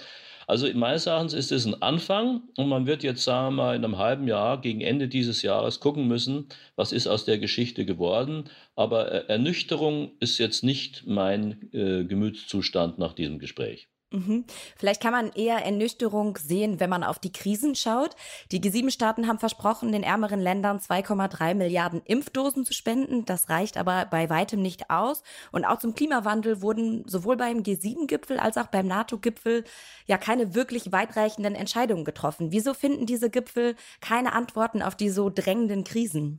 [0.47, 3.85] Also meines Erachtens ist es ein Anfang und man wird jetzt, sagen wir mal, in
[3.85, 8.45] einem halben Jahr, gegen Ende dieses Jahres gucken müssen, was ist aus der Geschichte geworden.
[8.77, 13.89] Aber äh, Ernüchterung ist jetzt nicht mein äh, Gemütszustand nach diesem Gespräch.
[14.15, 14.45] Mhm.
[14.77, 18.15] Vielleicht kann man eher Ernüchterung sehen, wenn man auf die Krisen schaut.
[18.53, 23.25] Die G7-Staaten haben versprochen, den ärmeren Ländern 2,3 Milliarden Impfdosen zu spenden.
[23.25, 25.25] Das reicht aber bei weitem nicht aus.
[25.51, 29.65] Und auch zum Klimawandel wurden sowohl beim G7-Gipfel als auch beim NATO-Gipfel
[30.07, 32.53] ja keine wirklich weitreichenden Entscheidungen getroffen.
[32.53, 36.39] Wieso finden diese Gipfel keine Antworten auf die so drängenden Krisen?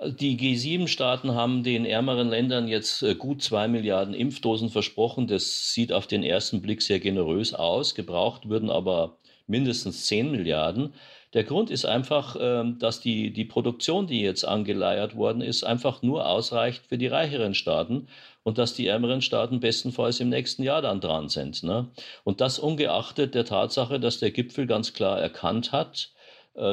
[0.00, 5.26] Die G7-Staaten haben den ärmeren Ländern jetzt äh, gut zwei Milliarden Impfdosen versprochen.
[5.26, 7.96] Das sieht auf den ersten Blick sehr generös aus.
[7.96, 9.18] Gebraucht würden aber
[9.48, 10.94] mindestens zehn Milliarden.
[11.34, 16.00] Der Grund ist einfach, ähm, dass die, die Produktion, die jetzt angeleiert worden ist, einfach
[16.00, 18.06] nur ausreicht für die reicheren Staaten
[18.44, 21.64] und dass die ärmeren Staaten bestenfalls im nächsten Jahr dann dran sind.
[21.64, 21.88] Ne?
[22.22, 26.12] Und das ungeachtet der Tatsache, dass der Gipfel ganz klar erkannt hat,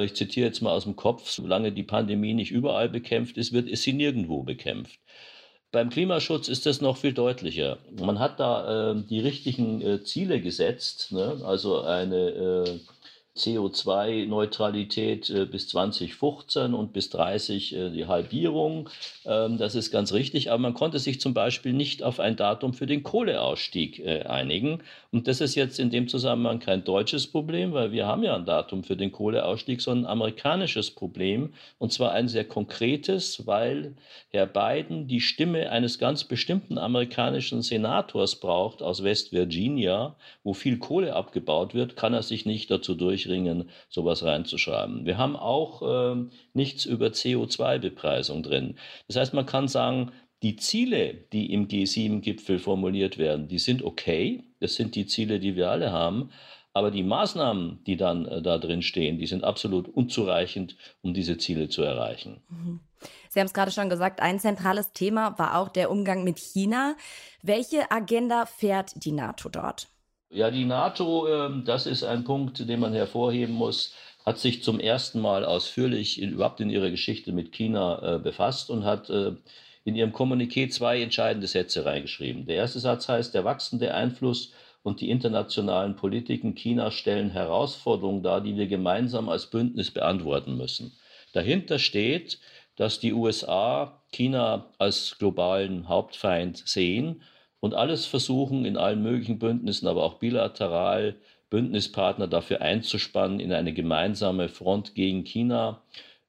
[0.03, 3.69] ich zitiere jetzt mal aus dem Kopf, solange die Pandemie nicht überall bekämpft ist, wird,
[3.69, 4.99] ist sie nirgendwo bekämpft.
[5.71, 7.79] Beim Klimaschutz ist das noch viel deutlicher.
[7.99, 11.41] Man hat da äh, die richtigen äh, Ziele gesetzt, ne?
[11.43, 12.79] also eine äh,
[13.37, 18.89] CO2-Neutralität äh, bis 2015 und bis 30 äh, die Halbierung.
[19.25, 22.73] Ähm, das ist ganz richtig, aber man konnte sich zum Beispiel nicht auf ein Datum
[22.73, 24.79] für den Kohleausstieg äh, einigen.
[25.11, 28.45] Und das ist jetzt in dem Zusammenhang kein deutsches Problem, weil wir haben ja ein
[28.45, 31.53] Datum für den Kohleausstieg, sondern ein amerikanisches Problem.
[31.77, 33.95] Und zwar ein sehr konkretes, weil
[34.29, 40.77] Herr Biden die Stimme eines ganz bestimmten amerikanischen Senators braucht aus West Virginia, wo viel
[40.77, 45.05] Kohle abgebaut wird, kann er sich nicht dazu durch ringen, sowas reinzuschreiben.
[45.05, 45.81] Wir haben auch
[46.15, 48.77] äh, nichts über CO2-Bepreisung drin.
[49.07, 50.11] Das heißt, man kann sagen,
[50.43, 54.43] die Ziele, die im G7-Gipfel formuliert werden, die sind okay.
[54.59, 56.29] Das sind die Ziele, die wir alle haben.
[56.73, 61.37] Aber die Maßnahmen, die dann äh, da drin stehen, die sind absolut unzureichend, um diese
[61.37, 62.43] Ziele zu erreichen.
[62.49, 62.81] Mhm.
[63.29, 66.95] Sie haben es gerade schon gesagt, ein zentrales Thema war auch der Umgang mit China.
[67.41, 69.87] Welche Agenda fährt die NATO dort?
[70.35, 73.93] Ja, die NATO, ähm, das ist ein Punkt, den man hervorheben muss,
[74.25, 78.69] hat sich zum ersten Mal ausführlich in, überhaupt in ihrer Geschichte mit China äh, befasst
[78.69, 79.31] und hat äh,
[79.85, 82.47] in ihrem Kommuniqué zwei entscheidende Sätze reingeschrieben.
[82.47, 84.51] Der erste Satz heißt, der wachsende Einfluss
[84.83, 90.97] und die internationalen Politiken Chinas stellen Herausforderungen dar, die wir gemeinsam als Bündnis beantworten müssen.
[91.31, 92.39] Dahinter steht,
[92.75, 97.21] dass die USA China als globalen Hauptfeind sehen
[97.65, 101.15] und alles versuchen, in allen möglichen Bündnissen, aber auch bilateral
[101.49, 105.81] Bündnispartner dafür einzuspannen, in eine gemeinsame Front gegen China,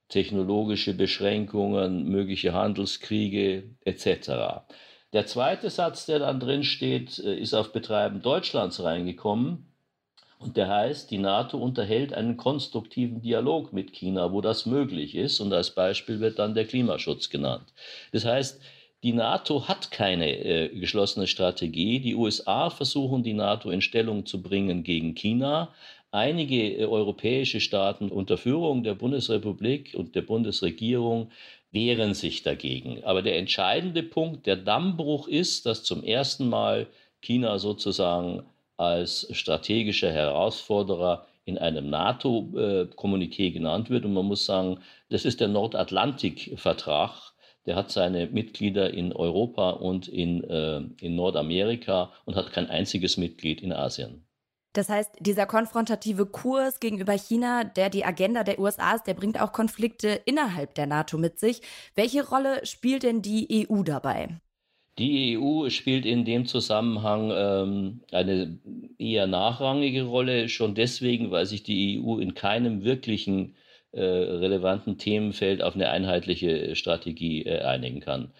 [0.09, 4.65] technologische Beschränkungen, mögliche Handelskriege etc.
[5.13, 9.71] Der zweite Satz, der dann drin steht, äh, ist auf Betreiben Deutschlands reingekommen.
[10.39, 15.39] Und der heißt, die NATO unterhält einen konstruktiven Dialog mit China, wo das möglich ist.
[15.39, 17.73] Und als Beispiel wird dann der Klimaschutz genannt.
[18.11, 18.59] Das heißt,
[19.03, 21.99] die NATO hat keine äh, geschlossene Strategie.
[21.99, 25.69] Die USA versuchen, die NATO in Stellung zu bringen gegen China.
[26.11, 31.31] Einige äh, europäische Staaten unter Führung der Bundesrepublik und der Bundesregierung
[31.71, 33.03] wehren sich dagegen.
[33.03, 36.87] Aber der entscheidende Punkt, der Dammbruch ist, dass zum ersten Mal
[37.21, 38.43] China sozusagen
[38.77, 44.05] als strategischer Herausforderer in einem NATO-Kommuniqué genannt wird.
[44.05, 44.79] Und man muss sagen,
[45.09, 47.26] das ist der Nordatlantik-Vertrag.
[47.67, 53.17] Der hat seine Mitglieder in Europa und in, äh, in Nordamerika und hat kein einziges
[53.17, 54.23] Mitglied in Asien.
[54.73, 59.41] Das heißt, dieser konfrontative Kurs gegenüber China, der die Agenda der USA ist, der bringt
[59.41, 61.61] auch Konflikte innerhalb der NATO mit sich.
[61.95, 64.39] Welche Rolle spielt denn die EU dabei?
[64.97, 68.59] Die EU spielt in dem Zusammenhang ähm, eine
[68.97, 73.55] eher nachrangige Rolle, schon deswegen, weil sich die EU in keinem wirklichen
[74.01, 78.31] relevanten Themenfeld auf eine einheitliche Strategie äh, einigen kann.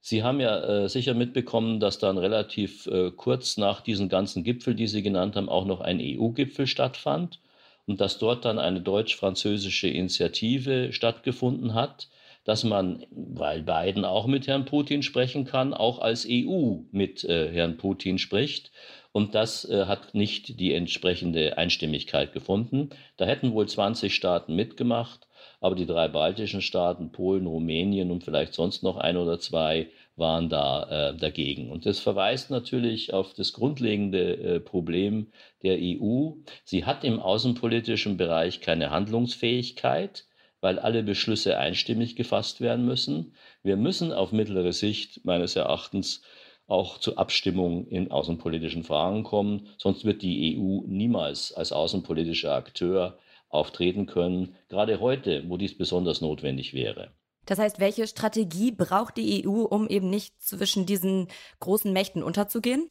[0.00, 4.74] Sie haben ja äh, sicher mitbekommen, dass dann relativ äh, kurz nach diesen ganzen Gipfel,
[4.74, 7.40] die Sie genannt haben, auch noch ein EU-Gipfel stattfand
[7.86, 12.08] und dass dort dann eine deutsch-französische Initiative stattgefunden hat,
[12.44, 17.50] dass man, weil Biden auch mit Herrn Putin sprechen kann, auch als EU mit äh,
[17.50, 18.70] Herrn Putin spricht.
[19.16, 22.90] Und das äh, hat nicht die entsprechende Einstimmigkeit gefunden.
[23.16, 25.26] Da hätten wohl 20 Staaten mitgemacht.
[25.58, 30.50] Aber die drei baltischen Staaten, Polen, Rumänien und vielleicht sonst noch ein oder zwei, waren
[30.50, 31.70] da äh, dagegen.
[31.70, 35.28] Und das verweist natürlich auf das grundlegende äh, Problem
[35.62, 36.32] der EU.
[36.64, 40.26] Sie hat im außenpolitischen Bereich keine Handlungsfähigkeit,
[40.60, 43.32] weil alle Beschlüsse einstimmig gefasst werden müssen.
[43.62, 46.20] Wir müssen auf mittlere Sicht meines Erachtens
[46.66, 49.68] auch zur Abstimmung in außenpolitischen Fragen kommen.
[49.78, 56.20] Sonst wird die EU niemals als außenpolitischer Akteur auftreten können, gerade heute, wo dies besonders
[56.20, 57.12] notwendig wäre.
[57.46, 61.28] Das heißt, welche Strategie braucht die EU, um eben nicht zwischen diesen
[61.60, 62.90] großen Mächten unterzugehen?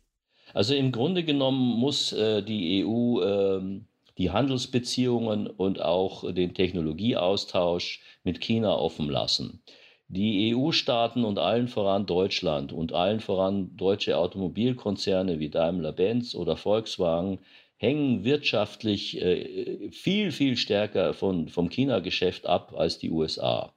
[0.54, 3.82] Also im Grunde genommen muss äh, die EU äh,
[4.18, 9.62] die Handelsbeziehungen und auch den Technologieaustausch mit China offen lassen.
[10.08, 17.40] Die EU-Staaten und allen voran Deutschland und allen voran deutsche Automobilkonzerne wie Daimler-Benz oder Volkswagen
[17.78, 23.74] hängen wirtschaftlich äh, viel, viel stärker von, vom China-Geschäft ab als die USA.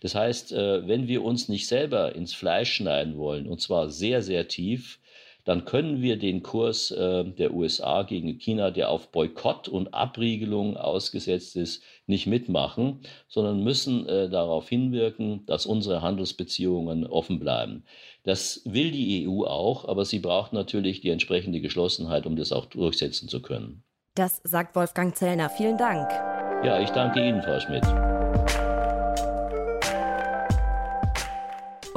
[0.00, 4.22] Das heißt, äh, wenn wir uns nicht selber ins Fleisch schneiden wollen, und zwar sehr,
[4.22, 4.98] sehr tief,
[5.44, 10.76] dann können wir den Kurs äh, der USA gegen China, der auf Boykott und Abriegelung
[10.76, 17.84] ausgesetzt ist, nicht mitmachen, sondern müssen äh, darauf hinwirken, dass unsere Handelsbeziehungen offen bleiben.
[18.24, 22.66] Das will die EU auch, aber sie braucht natürlich die entsprechende Geschlossenheit, um das auch
[22.66, 23.82] durchsetzen zu können.
[24.14, 25.48] Das sagt Wolfgang Zellner.
[25.48, 26.10] Vielen Dank.
[26.64, 27.82] Ja, ich danke Ihnen, Frau Schmidt.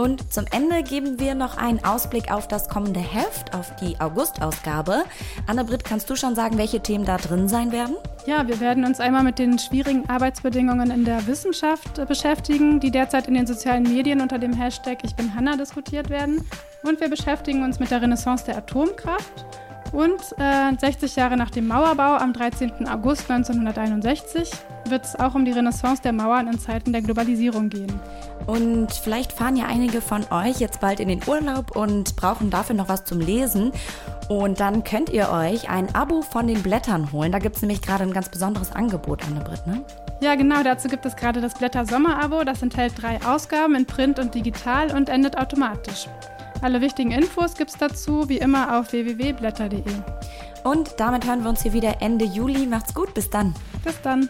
[0.06, 5.04] Und zum Ende geben wir noch einen Ausblick auf das kommende Heft, auf die August-Ausgabe.
[5.48, 7.96] Anne-Britt, kannst du schon sagen, welche Themen da drin sein werden?
[8.28, 12.92] Ja, wir werden uns einmal mit den schwierigen Arbeitsbedingungen in der Wissenschaft äh, beschäftigen, die
[12.92, 16.48] derzeit in den sozialen Medien unter dem Hashtag Ich bin Hanna diskutiert werden.
[16.84, 19.65] Und wir beschäftigen uns mit der Renaissance der Atomkraft.
[19.96, 22.86] Und äh, 60 Jahre nach dem Mauerbau am 13.
[22.90, 24.52] August 1961
[24.90, 27.98] wird es auch um die Renaissance der Mauern in Zeiten der Globalisierung gehen.
[28.46, 32.76] Und vielleicht fahren ja einige von euch jetzt bald in den Urlaub und brauchen dafür
[32.76, 33.72] noch was zum Lesen.
[34.28, 37.32] Und dann könnt ihr euch ein Abo von den Blättern holen.
[37.32, 39.82] Da gibt es nämlich gerade ein ganz besonderes Angebot, Anne-Britt, ne?
[40.20, 40.62] Ja, genau.
[40.62, 42.44] Dazu gibt es gerade das Blätter-Sommer-Abo.
[42.44, 46.08] Das enthält drei Ausgaben in Print und digital und endet automatisch.
[46.62, 49.84] Alle wichtigen Infos gibt es dazu wie immer auf www.blätter.de.
[50.64, 52.66] Und damit hören wir uns hier wieder Ende Juli.
[52.66, 53.54] Macht's gut, bis dann.
[53.84, 54.30] Bis dann.